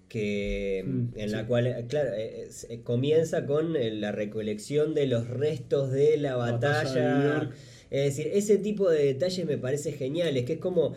[0.09, 5.07] que Mm, en la cual, eh, claro, eh, eh, comienza con eh, la recolección de
[5.07, 7.49] los restos de la Batalla.
[7.89, 10.95] Es decir, ese tipo de detalles me parece genial, es que es como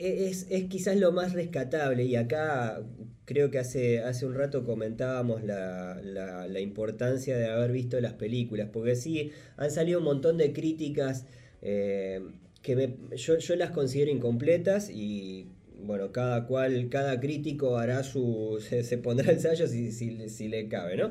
[0.00, 2.82] es, es quizás lo más rescatable y acá
[3.24, 8.12] creo que hace, hace un rato comentábamos la, la- la importancia de haber visto las
[8.14, 11.26] películas, porque sí, han salido un montón de críticas
[11.62, 12.20] eh,
[12.62, 15.46] que me- yo, yo las considero incompletas y
[15.82, 20.48] bueno, cada cual, cada crítico hará su, se, se pondrá el sello si, si, si
[20.48, 21.10] le cabe, ¿no?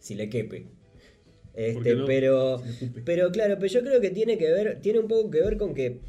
[0.00, 0.66] Si le quepe.
[1.54, 2.04] Este, no?
[2.06, 2.62] pero,
[3.04, 5.74] pero claro, pero yo creo que tiene que ver, tiene un poco que ver con
[5.74, 6.00] que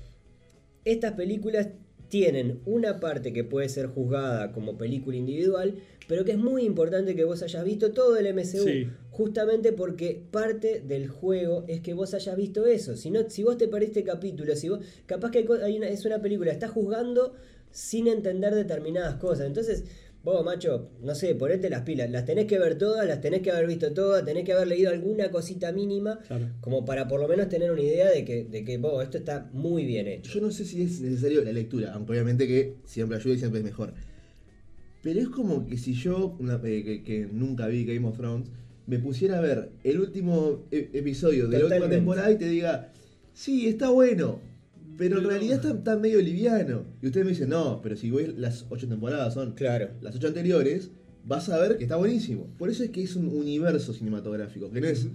[0.85, 1.69] estas películas
[2.15, 5.75] tienen una parte que puede ser juzgada como película individual,
[6.07, 8.63] pero que es muy importante que vos hayas visto todo el MCU.
[8.63, 8.87] Sí.
[9.11, 12.95] Justamente porque parte del juego es que vos hayas visto eso.
[12.95, 16.21] Si, no, si vos te perdiste capítulos, si vos, capaz que hay una, es una
[16.21, 17.33] película, estás juzgando
[17.71, 19.47] sin entender determinadas cosas.
[19.47, 19.83] Entonces,
[20.25, 22.09] vos, macho, no sé, ponete las pilas.
[22.09, 24.89] Las tenés que ver todas, las tenés que haber visto todas, tenés que haber leído
[24.89, 26.47] alguna cosita mínima, Claro.
[26.59, 29.49] como para por lo menos tener una idea de que, de que vos, esto está
[29.53, 30.31] muy bien hecho.
[30.33, 33.59] Yo no sé si es necesario la lectura, aunque obviamente que siempre ayuda y siempre
[33.59, 33.93] es mejor.
[35.03, 38.49] Pero es como que si yo, una- eh, que, que nunca vi Game of Thrones,
[38.87, 42.91] me pusiera a ver el último e- episodio de la última temporada y te diga,
[43.33, 44.39] sí, está bueno,
[44.97, 46.85] pero en realidad está, está medio liviano.
[47.01, 49.89] Y ustedes me dicen, no, pero si voy las ocho temporadas son Claro.
[50.01, 50.91] las ocho anteriores,
[51.25, 52.47] vas a ver que está buenísimo.
[52.57, 55.07] Por eso es que es un universo cinematográfico, que no es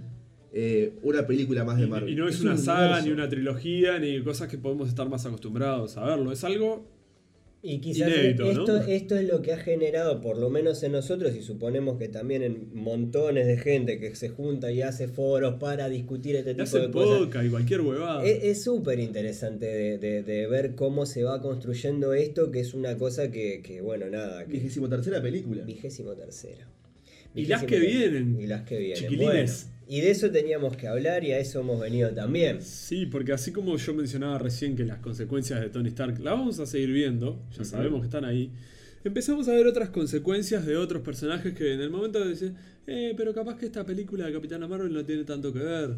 [0.53, 2.09] eh, una película más de Marvel.
[2.11, 3.05] y no es, un una saga, universo.
[3.07, 6.31] ni una trilogía, ni cosas que podemos estar más acostumbrados a verlo.
[6.31, 6.85] Es algo
[7.63, 8.49] Y quizás Inédito, ¿no?
[8.49, 12.07] esto, esto es lo que ha generado, por lo menos en nosotros, y suponemos que
[12.07, 16.63] también en montones de gente que se junta y hace foros para discutir este tipo
[16.63, 17.19] hace de cosas.
[17.19, 18.25] podcast y cualquier huevada.
[18.25, 22.97] Es súper interesante de, de- de ver cómo se va construyendo esto, que es una
[22.97, 25.63] cosa que, que, bueno, nada, que Vigésimo tercera película.
[25.63, 26.67] vigésimo tercera.
[27.35, 27.91] Y las que tercera.
[28.11, 28.97] vienen, Y las que vienen.
[28.97, 29.63] chiquilines.
[29.65, 32.61] Bueno, y de eso teníamos que hablar y a eso hemos venido también.
[32.61, 36.59] Sí, porque así como yo mencionaba recién que las consecuencias de Tony Stark la vamos
[36.59, 38.49] a seguir viendo, ya sabemos que están ahí.
[39.03, 42.55] Empezamos a ver otras consecuencias de otros personajes que en el momento dicen,
[42.87, 45.89] eh, pero capaz que esta película de Capitana Marvel no tiene tanto que ver.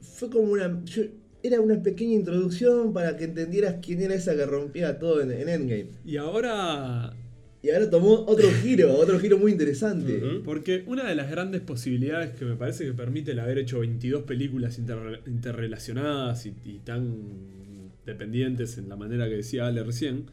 [0.00, 0.82] Fue como una.
[0.84, 1.04] yo-
[1.42, 5.48] era una pequeña introducción para que entendieras quién era esa que rompía todo en, en
[5.48, 5.86] Endgame.
[6.04, 7.14] Y ahora
[7.62, 10.40] Y ahora tomó otro giro, otro giro muy interesante.
[10.44, 14.22] Porque una de las grandes posibilidades que me parece que permite el haber hecho 22
[14.22, 20.26] películas interre- interrelacionadas y, y tan dependientes en la manera que decía Ale recién,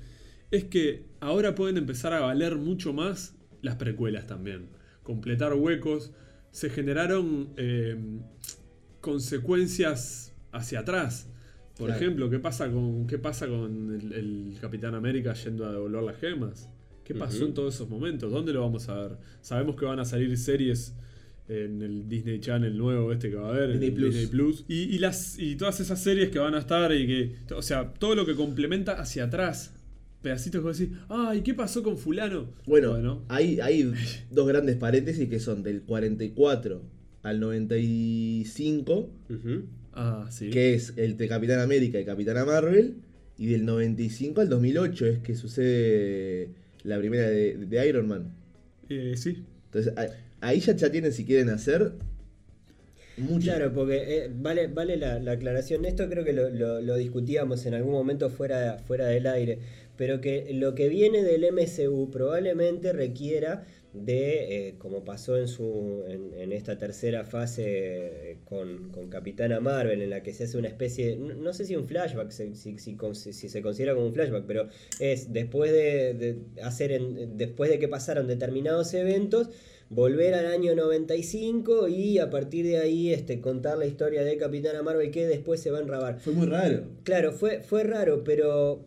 [0.52, 4.68] es que ahora pueden empezar a valer mucho más las precuelas también.
[5.04, 6.14] Completar huecos.
[6.52, 7.98] Se generaron eh,
[9.02, 11.30] consecuencias hacia atrás.
[11.78, 12.02] Por Claro.
[12.02, 16.18] ejemplo, ¿qué pasa con, qué pasa con el, el Capitán América yendo a devolver las
[16.18, 16.70] gemas?
[17.08, 18.32] ¿Qué pasó en todos esos momentos?
[18.32, 19.18] ¿Dónde lo vamos a ver?
[19.42, 20.94] Sabemos que van a salir series
[21.48, 24.14] en el Disney Channel nuevo este que va a haber, Disney en Plus.
[24.14, 24.66] Disney Plus.
[24.68, 27.54] Y, y las, y todas esas series que van a estar y que.
[27.56, 29.74] O sea, todo lo que complementa hacia atrás.
[30.22, 32.50] Pedacitos que decís, ay, ¿qué pasó con fulano?
[32.66, 33.94] Bueno, Hay, hay
[34.32, 36.82] dos grandes paréntesis que son del 44
[37.24, 39.66] al 95, Ujú.
[39.94, 40.50] Ah, sí.
[40.50, 42.96] que es el de Capitán América y Capitana Marvel,
[43.38, 46.50] y del 95 al 2008 es que sucede
[46.84, 48.34] la primera de, de Iron Man.
[48.90, 49.44] Eh, sí.
[49.66, 50.08] Entonces a-
[50.48, 51.92] ahí ya, ya tienen si quieren hacer
[53.18, 53.46] mucho.
[53.46, 55.86] Claro, porque eh, vale, vale la, la aclaración.
[55.86, 59.60] Esto creo que lo, lo- lo discutíamos en algún momento fuera, fuera del aire.
[59.98, 63.66] Pero que lo que viene del MCU probablemente requiera
[64.06, 70.02] de, eh, como pasó en, su, en, en esta tercera fase con, con Capitana Marvel,
[70.02, 72.78] en la que se hace una especie, no, no sé si un flashback, si, si-
[72.78, 74.68] si con- si- si se considera como un flashback, pero
[75.00, 79.50] es después de, de hacer, en- después de que pasaron determinados eventos,
[79.90, 84.84] volver al año 95 y a partir de ahí este, contar la historia de Capitana
[84.84, 86.20] Marvel que después se va a enrabar.
[86.20, 86.84] Fue muy raro.
[87.04, 88.86] Claro, fue, fue raro, pero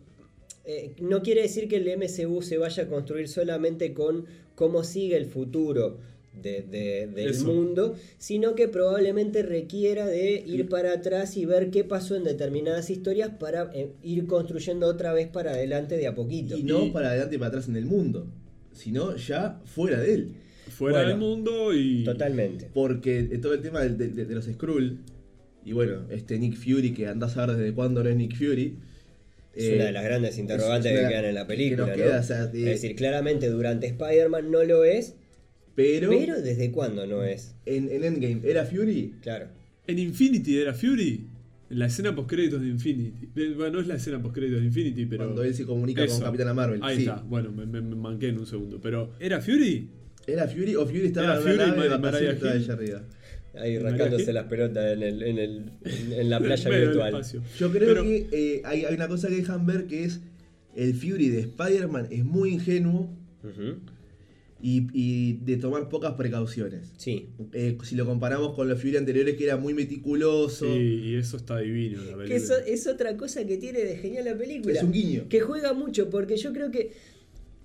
[0.65, 5.17] eh, no quiere decir que el MCU se vaya a construir solamente con cómo sigue
[5.17, 5.97] el futuro
[6.41, 7.45] de- de- del Eso.
[7.47, 12.89] mundo, sino que probablemente requiera de ir para atrás y ver qué pasó en determinadas
[12.89, 16.57] historias para eh, ir construyendo otra vez para adelante de a poquito.
[16.57, 18.27] Y no Y- para adelante y para atrás en el mundo,
[18.73, 20.31] sino ya fuera de él.
[20.69, 22.03] Fuera Bueno, del mundo y.
[22.05, 22.69] Totalmente.
[22.73, 24.99] Porque todo el tema de, de- de los Skrull,
[25.65, 28.77] y bueno, este Nick Fury, que andás a ver desde cuándo no es Nick Fury.
[29.55, 31.85] Es eh, una de las grandes interrogantes que quedan en la película.
[31.85, 32.03] que nos ¿no?
[32.03, 35.15] queda, o sea, es de- decir, claramente durante Spider-Man no lo es,
[35.75, 37.55] pero, pero ¿desde cuándo no es?
[37.65, 39.15] en, en Endgame era Fury.
[39.21, 39.47] Claro.
[39.87, 41.27] En Infinity era Fury.
[41.69, 43.29] En la escena postcréditos de Infinity.
[43.55, 45.23] Bueno, no es la escena postcréditos de Infinity, pero.
[45.23, 46.23] Cuando él se comunica con Eso.
[46.25, 46.79] Capitana Marvel.
[46.83, 47.01] Ahí sí.
[47.03, 47.15] está.
[47.21, 48.79] Bueno, me, me- me manqué en un segundo.
[48.81, 49.13] Pero.
[49.19, 49.89] ¿Era Fury?
[50.27, 52.47] ¿Era Fury o Fury estaba Era en Fury y nave de Mar- Hill.
[52.47, 53.03] allá arriba?
[53.53, 55.71] Ahí rascándose las pelotas en, el, en, el,
[56.13, 57.21] en, la playa virtual.
[57.59, 60.21] Yo creo Pero- que eh, hay, hay una cosa que dejan ver que es
[60.75, 63.09] el Fury de Spider-Man es muy ingenuo
[64.63, 66.91] y, y de tomar pocas precauciones.
[66.97, 67.29] Sí.
[67.53, 71.37] Eh, si lo comparamos con los Fury anteriores que era muy meticuloso, Sí, y eso
[71.37, 71.97] está divino.
[72.03, 72.73] la Que eso película.
[72.73, 74.73] es otra cosa que tiene de genial la película.
[74.75, 75.27] es un guiño.
[75.29, 76.91] Que juega mucho, porque yo creo que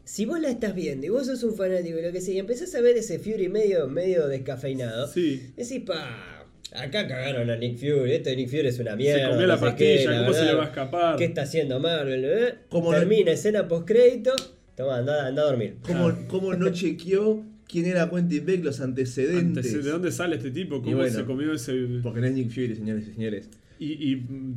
[0.07, 2.38] si vos la estás viendo y vos sos un fanático y lo que sea, y
[2.38, 5.42] empezás a ver ese Fury medio, medio descafeinado, Sí.
[5.57, 9.31] decís, pa, acá cagaron a Nick Fury, esto de Nick Fury es una mierda.
[9.31, 11.16] comió la no sé pastilla, qué, la ¿cómo se le va a escapar?
[11.16, 12.25] ¿Qué está haciendo Marvel?
[12.25, 12.55] eh?
[12.69, 14.33] Como Termina escena postcrédito,
[14.77, 15.75] toma, anda, anda a dormir.
[15.83, 16.19] ¿Cómo, Ah.
[16.29, 19.73] cómo no chequeó quién era Quentin Beck, los antecedentes?
[19.85, 20.83] ¿De dónde sale este tipo?
[20.83, 21.12] ¿Cómo bueno.
[21.12, 21.73] se comió ese.?
[22.03, 23.51] Porque no es Nick Fury, señores y señores.
[23.81, 24.14] Y, y,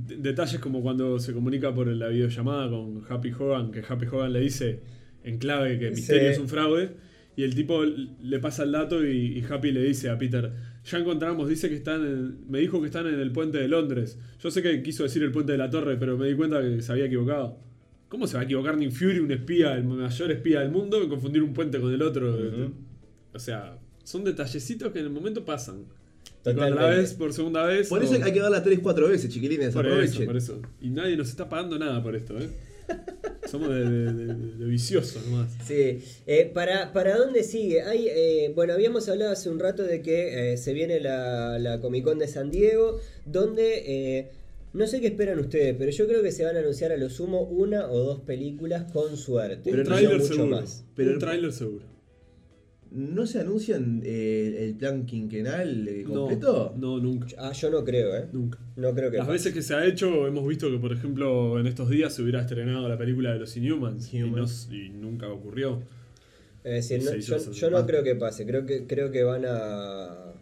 [0.08, 4.32] de- detalles como cuando se comunica por la videollamada con Happy Hogan, que Happy Hogan
[4.32, 4.80] le dice
[5.30, 6.34] en clave que Misterio Sí.
[6.34, 6.90] es un fraude,
[7.36, 10.52] y el tipo le pasa el dato y, y Happy le dice a Peter,
[10.84, 14.18] ya encontramos, dice que están en- me dijo que están en el puente de Londres.
[14.42, 16.82] Yo sé que quiso decir el puente de la torre, pero me di cuenta que
[16.82, 17.58] se había equivocado.
[18.10, 21.08] ¿Cómo se va a equivocar Nick Fury, un espía, el mayor espía del mundo, y
[21.08, 22.36] confundir un puente con el otro?
[23.34, 25.84] O sea, son detallecitos que en el momento pasan.
[26.44, 27.88] Cuando la ves por segunda vez...
[27.90, 30.62] Por eso o- hay que verla 3-4 veces, chiquilines, por eso, por eso.
[30.82, 32.50] Y nadie nos está pagando nada por esto, ¿eh?
[33.50, 35.52] Somos de, de- de- de viciosos nomás.
[35.66, 37.82] Sí, Eh, ¿para, ¿para dónde sigue?
[37.82, 41.80] Hay, eh, bueno, habíamos hablado hace un rato de que eh, se viene la, la
[41.80, 43.84] Comic Con de San Diego, donde
[44.20, 44.28] eh,
[44.74, 47.10] no sé qué esperan ustedes, pero yo creo que se van a anunciar a lo
[47.10, 49.72] sumo una o dos películas con suerte.
[49.72, 50.48] Un Pero no tráiler mucho seguro.
[50.62, 50.86] más.
[50.96, 51.86] Pero- un tráiler seguro.
[52.92, 56.74] ¿No se anuncian eh, el plan quinquenal eh, No, completo?
[56.76, 57.28] no, nunca.
[57.38, 58.26] Ah, yo no creo, ¿eh?
[58.34, 58.58] Nunca.
[58.78, 59.34] No creo que Las pase.
[59.38, 62.42] veces que se ha hecho, hemos visto que, por ejemplo, en estos días se hubiera
[62.42, 64.70] estrenado la película de los Inhumans, y, no- Inhumans.
[64.72, 65.84] y nunca ocurrió.
[66.64, 68.46] Es decir, no- yo, yo no creo que pase.
[68.48, 70.34] Creo que, creo que van a.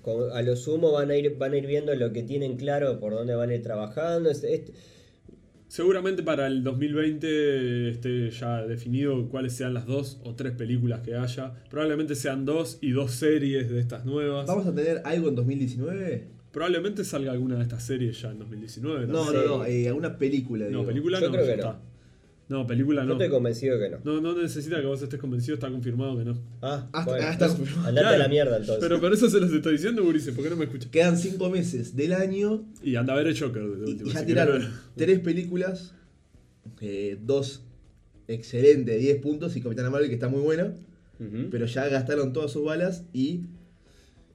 [0.00, 2.98] con- A lo sumo van a ir, van a ir viendo lo que tienen claro
[3.00, 4.30] por dónde van a ir trabajando.
[4.30, 4.62] Es- es-
[5.72, 11.16] Seguramente para el 2020 esté ya definido cuáles sean las dos o tres películas que
[11.16, 11.54] haya.
[11.70, 14.46] Probablemente sean dos y dos series de estas nuevas.
[14.46, 16.24] ¿Vamos a tener algo en 2019?
[16.52, 19.06] Probablemente salga alguna de estas series ya en 2019.
[19.06, 19.32] No, sé.
[19.32, 20.66] no, no, eh, alguna película.
[20.66, 20.84] No, digo.
[20.84, 21.68] película Yo no, creo ya que no.
[21.70, 21.80] está.
[22.48, 23.12] No, película Yo no.
[23.14, 23.98] estoy convencido que no.
[24.04, 26.38] No, no necesita que vos estés convencido, está confirmado que no.
[26.60, 28.82] Ah, Hasta- bueno, hasta- entonces, andate a la mierda entonces.
[28.82, 30.90] Pero por eso se los estoy diciendo, Gurice, ¿por qué no me escuchas?
[30.90, 34.10] Quedan 5 meses del año Y anda a ver el Joker de y, última.
[34.10, 35.94] y ya tiraron tres películas,
[36.80, 37.62] eh, dos
[38.28, 40.74] excelentes, 10 puntos y Capitana Marvel que está muy buena,
[41.50, 43.42] pero ya gastaron todas sus balas y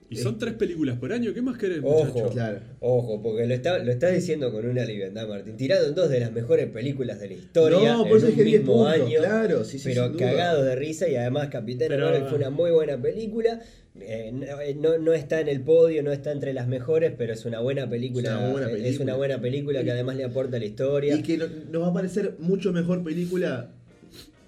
[0.10, 2.30] Y son tres películas por año, ¿qué más querés, Ojo?
[2.30, 2.60] Claro.
[2.80, 5.58] ojo, porque lo, está, lo estás diciendo con una liviandad, Martín.
[5.58, 8.32] Tirado en dos de las mejores películas de la historia No, por en eso un
[8.32, 9.20] dije 10 mismo puntos, año.
[9.20, 12.72] claro, sí, sí, pero cagado de risa y además Capitán Pero- Marvel fue una muy
[12.72, 13.60] buena película.
[14.00, 17.34] Eh, no, eh, no, no está en el podio, no está entre las mejores, pero
[17.34, 18.30] es una buena película.
[18.30, 19.04] Es una buena eh, Es película.
[19.04, 21.16] una buena película que además le aporta a la historia.
[21.16, 23.72] Y que no- nos va a parecer mucho mejor película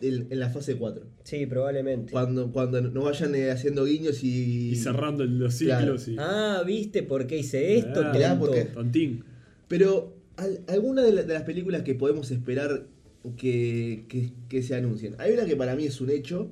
[0.02, 1.04] en, en la fase 4.
[1.24, 2.12] Sí, probablemente.
[2.12, 4.70] Cuando, cuando nos vayan eh, haciendo guiños y.
[4.72, 5.98] Y cerrando los Claro.
[5.98, 6.16] ciclos y.
[6.20, 8.02] Ah, ¿viste por qué hice esto?
[8.06, 8.46] Ah, mirá, tonto?
[8.48, 9.24] porque- Tontín.
[9.68, 12.88] Pero al- alguna de, la- de las películas que podemos esperar
[13.38, 15.16] que, que- que se anuncien.
[15.20, 16.50] Hay una que para mí es un hecho,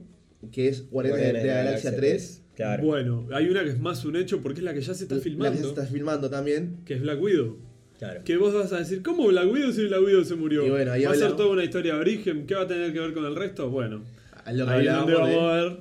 [0.51, 2.43] que es Guardianes de, Guardianes de la Galaxia 3.
[2.55, 2.83] Claro.
[2.85, 5.15] Bueno, hay una que es más un hecho porque es la que ya se está
[5.15, 5.55] La filmando.
[5.57, 6.77] que se está filmando también.
[6.85, 7.57] Que es Black Widow.
[7.99, 8.21] Claro.
[8.23, 10.65] Que vos vas a decir, ¿cómo Black Widow si Black Widow se murió?
[10.65, 12.45] Y bueno, ahí ¿Va a ser toda una historia de origen?
[12.45, 13.69] ¿Qué va a tener que ver con el resto?
[13.69, 14.01] Bueno,
[14.45, 15.77] A lo que ahí es donde hablábamos vamos de a ver.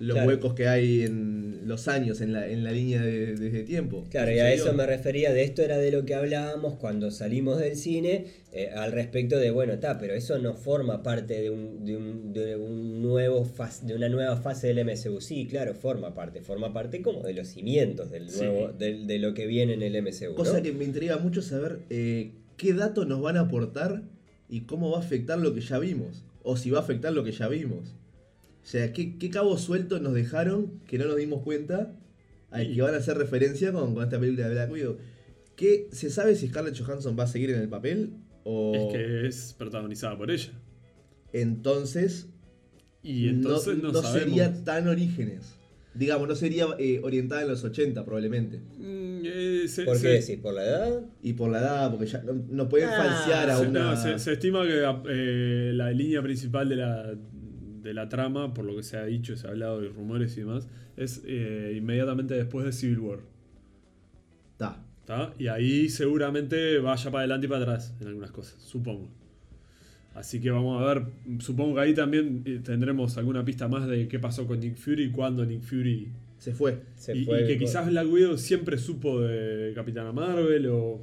[0.00, 0.28] Los Claro.
[0.28, 4.04] huecos que hay en los años, en la, en la línea de, de- de tiempo.
[4.10, 7.10] Claro, ¿Qué y a eso me refería, de esto era de lo que hablábamos cuando
[7.10, 11.50] salimos del cine, eh, al respecto de, bueno, está, pero eso no forma parte de,
[11.50, 15.20] un, de, un, de, un nuevo fas- de una nueva fase del MCU.
[15.20, 18.40] Sí, claro, forma parte, forma parte como de los cimientos del Sí.
[18.44, 20.34] nuevo, del- de, lo que viene en el MCU.
[20.34, 20.62] Cosa ¿no?
[20.64, 24.02] que me intriga mucho saber eh, qué datos nos van a aportar
[24.48, 26.24] y cómo va a afectar lo que ya vimos.
[26.42, 27.94] O si va a afectar lo que ya vimos.
[28.64, 31.92] O sea, ¿qué, qué cabos sueltos nos dejaron que no nos dimos cuenta
[32.50, 34.96] al que van a hacer referencia con, con esta película de Black Widow?
[35.54, 38.14] ¿Qué, ¿Se sabe si Scarlett Johansson va a seguir en el papel?
[38.44, 40.50] O Es que es protagonizada por ella.
[41.32, 42.28] entonces,
[43.02, 44.22] Y entonces no, no sabemos.
[44.38, 45.56] sería tan orígenes?
[45.94, 48.58] Digamos, no sería eh, orientada en los 80 probablemente.
[48.78, 50.38] Mm, eh, se- ¿Por se- qué decís?
[50.38, 51.00] ¿Por la edad?
[51.22, 53.94] Y por la edad, porque ya no, no pueden Ah, falsear a se- una...
[53.94, 57.14] no, se, se estima que eh, la línea principal de la,
[57.84, 60.40] de la trama, por lo que se ha dicho, se ha hablado de rumores y
[60.40, 60.66] demás,
[60.96, 63.18] es eh, inmediatamente después de Civil War.
[64.56, 64.82] Ta.
[65.04, 65.34] ¿tá?
[65.38, 69.08] Y ahí seguramente vaya para adelante y para atrás en algunas cosas, supongo.
[70.14, 71.06] Así que vamos a ver,
[71.40, 75.10] supongo que ahí también eh, tendremos alguna pista más de qué pasó con Nick Fury,
[75.10, 76.08] cuando Nick Fury...
[76.38, 76.82] Se fue.
[76.94, 81.00] Se y, fue y que quizás Black Widow siempre supo de Capitana Marvel o...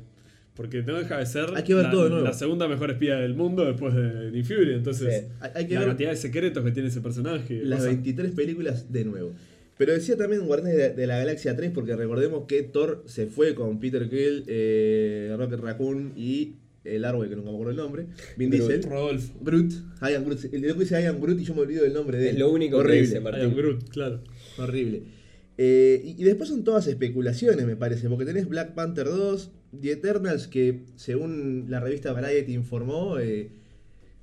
[0.62, 2.26] Porque no deja de ser Hay que ver la, todo de nuevo.
[2.26, 4.74] la segunda mejor espía del mundo después de Nick Fury.
[4.74, 5.28] Entonces, Sí.
[5.42, 7.62] Hay, hay que la ver cantidad de secretos que tiene ese personaje.
[7.64, 9.34] las cosas- 23 películas de nuevo.
[9.78, 13.56] Pero decía también Guardianes de, de la Galaxia 3 porque recordemos que Thor se fue
[13.56, 18.06] con Peter Quill, eh, Rocket Raccoon y el árbol que nunca me acuerdo el nombre,
[18.38, 18.68] Vin Groot.
[18.70, 18.90] Diesel.
[18.92, 19.34] Rodolfo.
[19.42, 19.72] Groot,
[20.02, 20.54] Ian Groot.
[20.54, 22.34] El loco dice Ian Groot y yo me olvido del nombre de él.
[22.36, 23.02] Es lo único que Horrible.
[23.02, 23.42] dice, Martín.
[23.42, 24.22] Iron Groot, claro.
[24.58, 25.04] Horrible.
[25.58, 29.92] Eh, y, y después son todas especulaciones, me parece, porque tenés Black Panther 2, The
[29.92, 33.52] Eternals, que según la revista Variety informó, eh,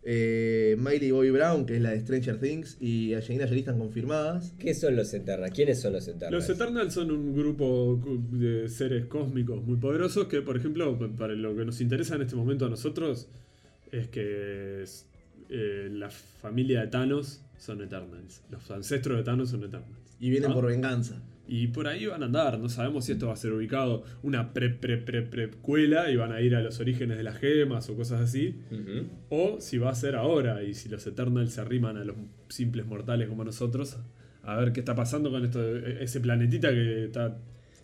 [0.03, 4.55] eh, Miley Bobby Brown, que es la de Stranger Things, y Angelina Jolie están confirmadas.
[4.59, 5.53] ¿Qué son los Eternals?
[5.53, 6.33] ¿Quiénes son los Eternals?
[6.33, 11.57] Los Eternals son un grupo de seres cósmicos muy poderosos que, por ejemplo, para lo
[11.57, 13.29] que nos interesa en este momento a nosotros,
[13.93, 15.07] es que es,
[15.51, 18.43] eh, la familia de Thanos son Eternals.
[18.51, 20.17] Los ancestros de Thanos son Eternals.
[20.21, 21.23] Y vienen por venganza.
[21.51, 24.53] Y por ahí van a andar, no sabemos si esto va a ser ubicado una
[24.53, 27.97] pre pre pre precuela y van a ir a los orígenes de las gemas o
[27.97, 28.55] cosas así,
[29.31, 32.17] o si va a ser ahora y si los Eternals se arriman a los
[32.49, 33.97] simples mortales como nosotros,
[34.43, 37.37] a ver qué está pasando con esto, de- ese planetita que está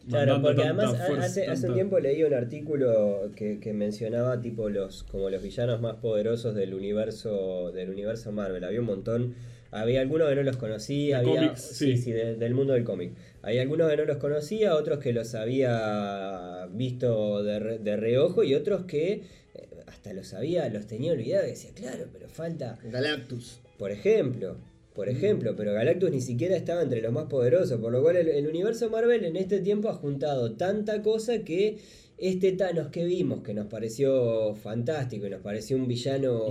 [0.09, 4.39] Claro, porque tanta además fuerza, hace, hace un tiempo leí un artículo que, que mencionaba
[4.43, 8.65] tipo los como los villanos más poderosos del universo del universo Marvel.
[8.65, 9.35] Había un montón,
[9.71, 12.03] había algunos que no los conocía, De había cómics, sí, sí.
[12.03, 13.13] sí, de- del mundo del cómic.
[13.45, 18.43] Hay algunos que no los conocía, otros que los había visto de, re- de reojo
[18.45, 19.13] y otros que
[19.55, 23.61] eh, hasta los había, los tenía olvidados y decía, claro, pero falta Galactus.
[23.79, 24.57] por ejemplo,
[24.95, 28.29] por ejemplo, pero Galactus ni siquiera estaba entre los más poderosos, por lo cual el,
[28.29, 31.79] el universo Marvel en este tiempo ha juntado tanta cosa que
[32.17, 36.47] este Thanos que vimos, que nos pareció fantástico y nos pareció un villano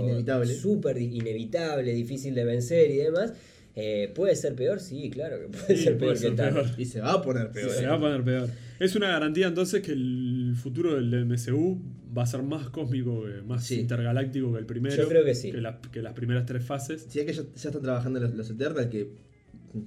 [0.54, 3.32] súper inevitable, difícil de vencer y demás,
[3.76, 4.80] eh, ¿puede ser peor?
[4.80, 6.66] Sí, claro que puede Sí, ser puede peor ser que Thanos.
[6.68, 6.80] peor.
[6.80, 7.70] Y se va a poner Sí, peor.
[7.70, 7.86] se eh.
[7.86, 8.48] va a poner peor.
[8.78, 11.80] Es una garantía entonces que el futuro del MCU
[12.16, 13.80] va a ser más cósmico, que- más Sí.
[13.80, 14.94] intergaláctico que el primero.
[14.96, 15.50] Yo creo que sí.
[15.52, 17.06] Que, la- que las primeras tres fases.
[17.08, 19.10] Si es que ya, ya están trabajando los, los Eternals, que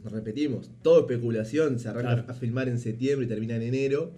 [0.05, 2.25] repetimos, todo especulación, se arranca Claro.
[2.31, 4.11] a filmar en septiembre y termina en enero.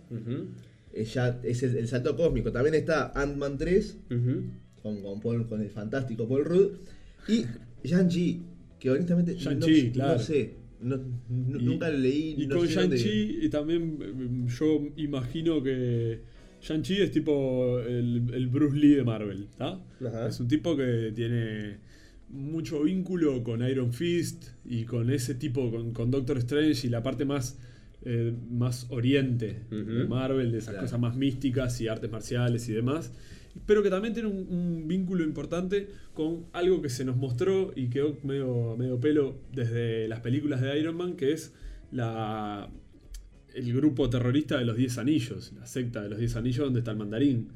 [0.93, 2.51] Eh, ya es el, el salto cósmico.
[2.51, 4.43] También está Ant-Man 3, ujú.
[4.81, 6.71] con, con, Paul- con el fantástico Paul Rudd.
[7.27, 7.45] Y
[7.83, 8.41] Shang-Chi,
[8.79, 10.19] que honestamente no- Shang-Chi, no, claro.
[10.19, 10.53] sé.
[10.81, 12.35] no- n- Y- nunca lo leí.
[12.37, 16.21] Y no con Shang-Chi también eh, yo imagino que
[16.61, 19.81] Shang-Chi es tipo el, el Bruce Lee de Marvel, ¿tá?
[20.05, 20.27] Ajá.
[20.29, 21.77] Es un tipo que tiene
[22.29, 27.01] mucho vínculo con Iron Fist y con ese tipo, con, con Doctor Strange y la
[27.03, 27.57] parte más,
[28.03, 30.05] eh, más oriente de.
[30.05, 30.85] Marvel, de esas Claro.
[30.85, 33.11] cosas más místicas y artes marciales y demás.
[33.65, 37.89] Pero que también tiene un, un vínculo importante con algo que se nos mostró y
[37.89, 41.53] quedó medio, medio pelo desde las películas de Iron Man, que es
[41.91, 42.69] la,
[43.55, 46.91] el grupo terrorista de los 10 anillos, la secta de los 10 anillos donde está
[46.91, 47.49] el mandarín.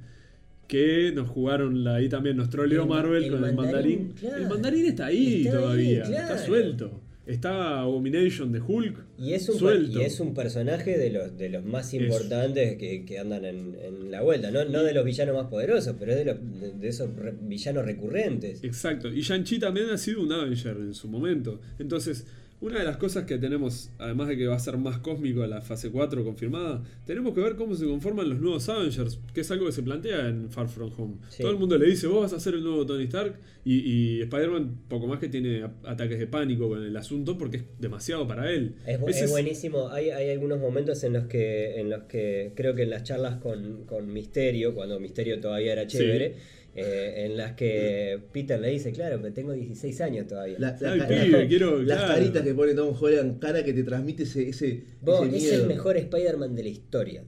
[0.67, 4.13] Que nos jugaron la- ahí también, nos troleó El ma- Marvel el con el mandarín,
[4.19, 4.43] claro.
[4.43, 6.33] El mandarín está ahí Está ahí, todavía, claro.
[6.33, 7.01] está suelto.
[7.25, 8.97] Está Abomination de Hulk.
[9.17, 9.99] Y es un, suelto.
[9.99, 13.75] y es un personaje de los, de los más Es- importantes que, que andan en,
[13.81, 14.51] en la vuelta.
[14.51, 17.33] No, no de los villanos más poderosos, pero es de, los, de, de esos re-
[17.41, 18.61] villanos recurrentes.
[18.63, 19.07] Exacto.
[19.07, 21.61] Y Shang-Chi también ha sido un Avenger en su momento.
[21.79, 22.25] Entonces,
[22.63, 25.61] una de las cosas que tenemos, además de que va a ser más cósmico la
[25.61, 29.65] fase 4 confirmada, tenemos que ver cómo se conforman los nuevos Avengers, que es algo
[29.65, 31.15] que se plantea en Far From Home.
[31.29, 31.43] Sí.
[31.43, 33.35] Todo el mundo le dice, vos vas a ser el nuevo Tony Stark,
[33.65, 37.63] y, y Spider-Man poco más que tiene ataques de pánico con el asunto porque es
[37.79, 38.75] demasiado para él.
[38.85, 39.89] Es, bu- Ese es buenísimo.
[39.89, 43.37] Hay, hay algunos momentos en los que, en los que creo que en las charlas
[43.37, 46.35] con, con Misterio, cuando Misterio todavía era chévere,
[46.75, 50.57] eh, en las que Peter le dice, claro, pero tengo 16 años todavía.
[50.59, 52.13] La- la Ay, ca- pibe, la- quiero- las claro.
[52.15, 55.67] caritas que pone Tom Holland, cara que te transmite ese, ese, Vos, ese es el
[55.67, 57.23] mejor Spider-Man de la historia.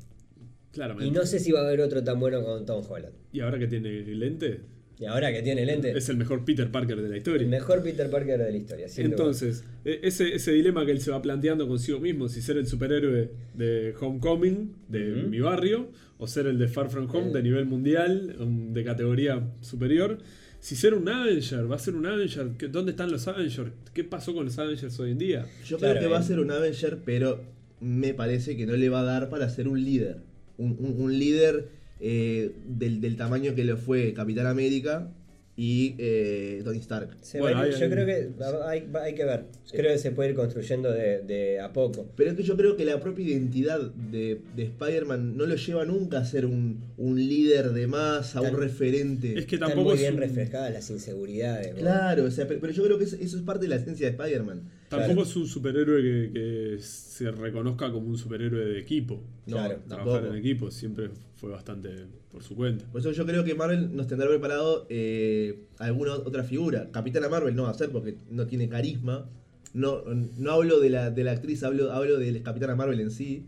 [0.72, 1.08] Claramente.
[1.08, 3.14] Y no sé si va a haber otro tan bueno como Tom Holland.
[3.32, 4.60] Y ahora que tiene lente,
[5.00, 7.44] Y ahora que tiene lente, es el mejor Peter Parker de la historia.
[7.44, 8.88] el mejor Peter Parker de la historia.
[8.88, 9.06] sin.
[9.08, 12.66] Entonces, e- ese, ese dilema que él se va planteando consigo mismo, si ser el
[12.66, 17.66] superhéroe de Homecoming, de mi barrio, o ser el de Far From Home, de nivel
[17.66, 20.18] mundial, um, de categoría superior.
[20.62, 22.52] Si ser un Avenger, va a ser un Avenger.
[22.58, 23.72] ¿qué- ¿Dónde están los Avengers?
[23.94, 25.46] ¿Qué pasó con los Avengers hoy en día?
[25.66, 27.44] Yo Claro, creo que va a ser un Avenger, pero
[27.82, 30.20] me parece que no le va a dar para ser un líder.
[30.58, 31.68] Un, un- un líder
[32.00, 35.10] eh, del, del tamaño que lo fue Capitán América
[35.58, 37.12] y eh, Tony Stark.
[37.22, 38.30] Se Bueno, va hay- yo hay- creo que
[38.68, 39.46] hay, hay que ver.
[39.72, 42.12] Creo que se puede ir construyendo de, de a poco.
[42.18, 45.86] Pero es que yo creo que la propia identidad de, de Spider-Man no lo lleva
[45.86, 49.40] nunca a ser un, un líder de masa, un Tan- referente.
[49.40, 51.72] Es que Están tampoco muy es bien un- reflejadas las inseguridades.
[51.74, 51.80] ¿no?
[51.80, 54.08] Claro, o sea, pero, pero yo creo que eso, eso es parte de la esencia
[54.08, 54.62] de Spider-Man.
[54.90, 55.30] Tampoco Claro.
[55.30, 59.22] es un superhéroe que, que se reconozca como un superhéroe de equipo.
[59.48, 59.80] No, Claro.
[59.88, 60.34] Trabajar tampoco.
[60.34, 61.90] en equipo siempre fue bastante
[62.32, 62.86] por su cuenta.
[62.92, 66.90] Por eso yo creo que Marvel nos tendrá preparado eh, alguna otra figura.
[66.92, 69.28] Capitana Marvel no va a ser porque no tiene carisma.
[69.74, 70.04] No,
[70.38, 73.46] no hablo de la, de la actriz, hablo, hablo de Capitana Marvel en sí.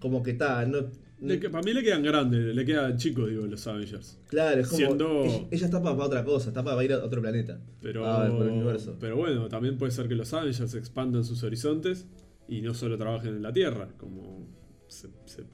[0.00, 0.86] Como que está, no,
[1.26, 4.20] Le que- para mí le quedan grandes, le quedan chicos, digo, los Avengers.
[4.28, 4.76] claro, es como.
[4.78, 7.60] siendo- Ella, ella está para, otra cosa, está para ir a otro planeta.
[7.80, 8.96] Pero, Ah, por el universo.
[9.00, 12.06] pero bueno, también puede ser que los Avengers expandan sus horizontes
[12.48, 14.46] y no solo trabajen en la Tierra, como
[14.86, 15.44] se, se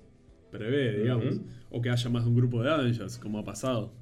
[0.50, 1.40] prevé, digamos.
[1.70, 3.92] O que haya más de un grupo de Avengers, como ha pasado.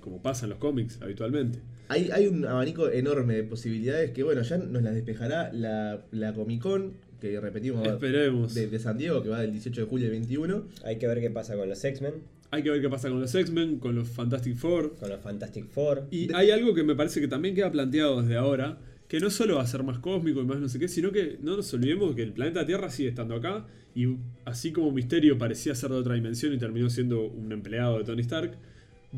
[0.00, 1.60] Como pasa en los cómics habitualmente.
[1.88, 6.32] Hay, hay un abanico enorme de posibilidades que, bueno, ya nos las despejará la, la
[6.34, 6.92] Comic Con,
[7.30, 8.52] que repetimos, Esperemos.
[8.54, 10.64] de, de San Diego, que va del 18 de julio al 21.
[10.84, 12.14] Hay que ver qué pasa con los X-Men,
[12.50, 14.94] Hay que ver qué pasa con los X-Men, con los Fantastic Four.
[14.98, 16.06] con los Fantastic Four.
[16.10, 19.30] Y De- hay algo que me parece que también queda planteado desde ahora, que no
[19.30, 21.72] solo va a ser más cósmico y más no sé qué, sino que no nos
[21.74, 24.06] olvidemos que el planeta Tierra sigue estando acá y
[24.46, 28.22] así como Misterio parecía ser de otra dimensión y terminó siendo un empleado de Tony
[28.22, 28.52] Stark,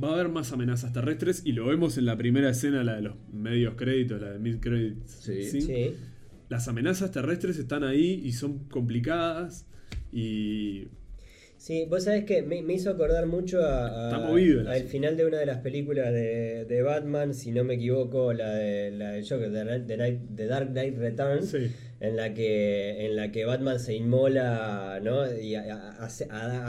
[0.03, 3.03] va a haber más amenazas terrestres y lo vemos en la primera escena, la de
[3.03, 5.13] los medios créditos, la de mid credits.
[5.23, 5.45] Sí.
[5.45, 5.61] scene.
[5.63, 5.95] Sí.
[6.49, 9.67] Las amenazas terrestres están ahí y son complicadas
[10.13, 10.89] y
[11.57, 15.25] Sí, vos sabés que me, me hizo acordar mucho a, a- movido al final de
[15.25, 19.27] una de las películas de, de Batman, si no me equivoco, la de la del
[19.27, 19.65] Joker, de,
[19.97, 21.71] de de Dark Knight Returns, Sí.
[22.01, 25.25] en la que en la que Batman se inmola, ¿no?
[25.41, 25.97] Y a-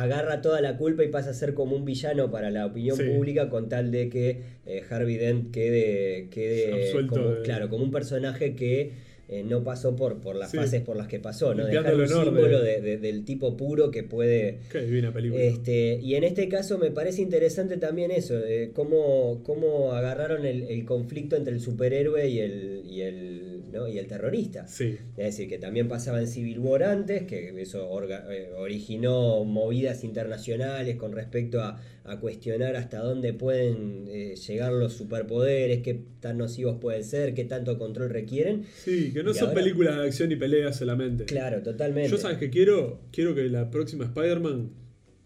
[0.01, 3.03] agarra toda la culpa y pasa a ser como un villano para la opinión Sí.
[3.03, 7.84] pública con tal de que eh, Harvey Dent quede, quede Absuelto como, de- claro, como
[7.84, 8.93] un personaje que
[9.28, 10.57] eh, no pasó por, por las Sí.
[10.57, 11.65] fases por las que pasó, ¿no?
[11.65, 15.41] Dejar un símbolo de- de- del tipo puro que puede qué divina película.
[15.41, 20.63] este, y en este caso me parece interesante también eso, eh, cómo, cómo agarraron el,
[20.63, 23.41] el conflicto entre el superhéroe y el, y el,
[23.76, 23.88] ¿no?
[23.88, 24.67] y el terrorista.
[24.67, 24.97] Sí.
[25.17, 30.03] Es decir, que también pasaba en Civil War antes, que eso orga- eh, originó movidas
[30.03, 36.38] internacionales con respecto a, a cuestionar hasta dónde pueden eh, llegar los superpoderes, qué tan
[36.38, 38.63] nocivos pueden ser, qué tanto control requieren.
[38.76, 41.26] Sí, que no Y son ahora- películas de acción y peleas solamente.
[41.26, 42.09] Claro, totalmente.
[42.09, 44.69] Yo sabes que quiero, quiero que la próxima Spider-Man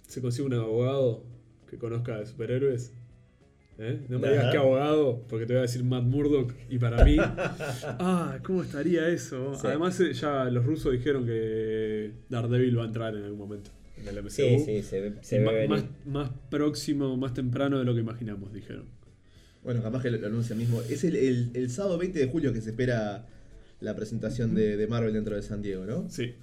[0.08, 1.24] se consiga un abogado
[1.70, 2.94] que conozca de superhéroes
[3.80, 4.02] ¿eh?
[4.10, 4.36] No me Ajá.
[4.38, 6.54] digas que abogado, porque te voy a decir Matt Murdock.
[6.70, 9.54] Y para mí, ah, ¿cómo estaría eso?
[9.56, 9.62] Sí.
[9.68, 14.08] Además, eh, ya los rusos dijeron que Daredevil va a entrar en algún momento en
[14.08, 14.30] el MCU.
[14.30, 18.54] Sí, sí, se ve, se ve más, más próximo, más temprano de lo que imaginamos,
[18.54, 18.86] dijeron.
[19.64, 20.82] Bueno, capaz que lo, lo anuncia mismo.
[20.82, 23.26] Es el, el- el sábado 20 de julio que se espera
[23.82, 26.10] la presentación de, de Marvel dentro de San Diego, ¿no?
[26.10, 26.34] Sí.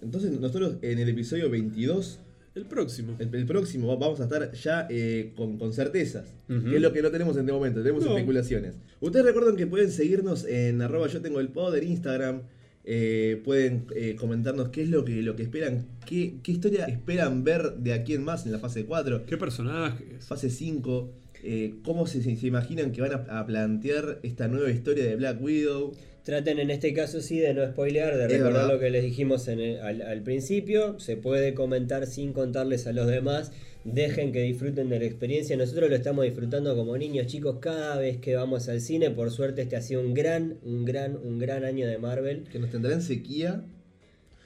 [0.00, 2.20] Entonces nosotros en el episodio 22,
[2.54, 3.16] El próximo.
[3.18, 6.26] el, el próximo, va- vamos a estar ya eh, con, con certezas.
[6.48, 8.10] Que es lo que no tenemos en este momento, tenemos No.
[8.10, 8.74] especulaciones.
[9.00, 12.42] Ustedes recuerdan que pueden seguirnos en arroba yo tengo el poder, Instagram.
[12.84, 17.44] eh, pueden eh, comentarnos qué es lo que, lo que esperan, qué, qué historia esperan
[17.44, 19.24] ver de aquí en más en la fase 4.
[19.24, 20.24] ¿Qué personajes?
[20.26, 21.10] fase 5,
[21.44, 25.14] eh, cómo se, se- se imaginan que van a, a plantear esta nueva historia de
[25.16, 25.92] Black Widow.
[26.24, 28.72] Traten en este caso sí de no spoilear, de Es recordar verdad.
[28.74, 30.98] lo que les dijimos en el- al, al principio.
[31.00, 33.50] Se puede comentar sin contarles a los demás.
[33.84, 35.56] Dejen que disfruten de la experiencia.
[35.56, 39.10] Nosotros lo estamos disfrutando como niños chicos cada vez que vamos al cine.
[39.10, 42.44] Por suerte este ha sido un gran, un gran, un gran año de Marvel.
[42.52, 43.62] Que nos tendrá en sequía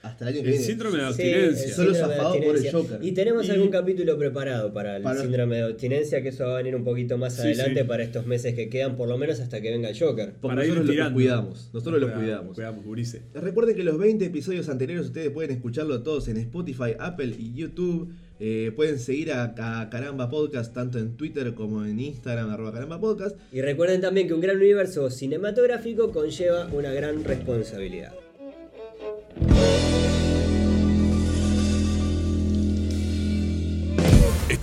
[0.06, 0.64] hasta el año que El viene.
[0.66, 1.74] síndrome de abstinencia.
[1.74, 2.70] Solo zafado por el.
[2.72, 2.98] Joker.
[3.02, 6.54] Y tenemos Y- algún capítulo preparado para el Para- síndrome de abstinencia, que eso va
[6.54, 7.86] a venir un poquito más Sí, adelante sí.
[7.86, 10.34] para estos meses que quedan, por lo menos hasta que venga el Joker.
[10.40, 11.70] Porque Para nosotros lo- los cuidamos.
[11.72, 12.54] Nosotros los cuidamos.
[12.54, 13.22] Cuidamos, Gurice.
[13.34, 18.12] Recuerden que los 20 episodios anteriores ustedes pueden escucharlo todos en Spotify, Apple y YouTube.
[18.38, 23.00] Eh, pueden seguir a, a Caramba Podcast tanto en Twitter como en Instagram, arroba Caramba
[23.00, 23.34] Podcast.
[23.50, 28.12] Y recuerden también que un gran universo cinematográfico conlleva una gran responsabilidad.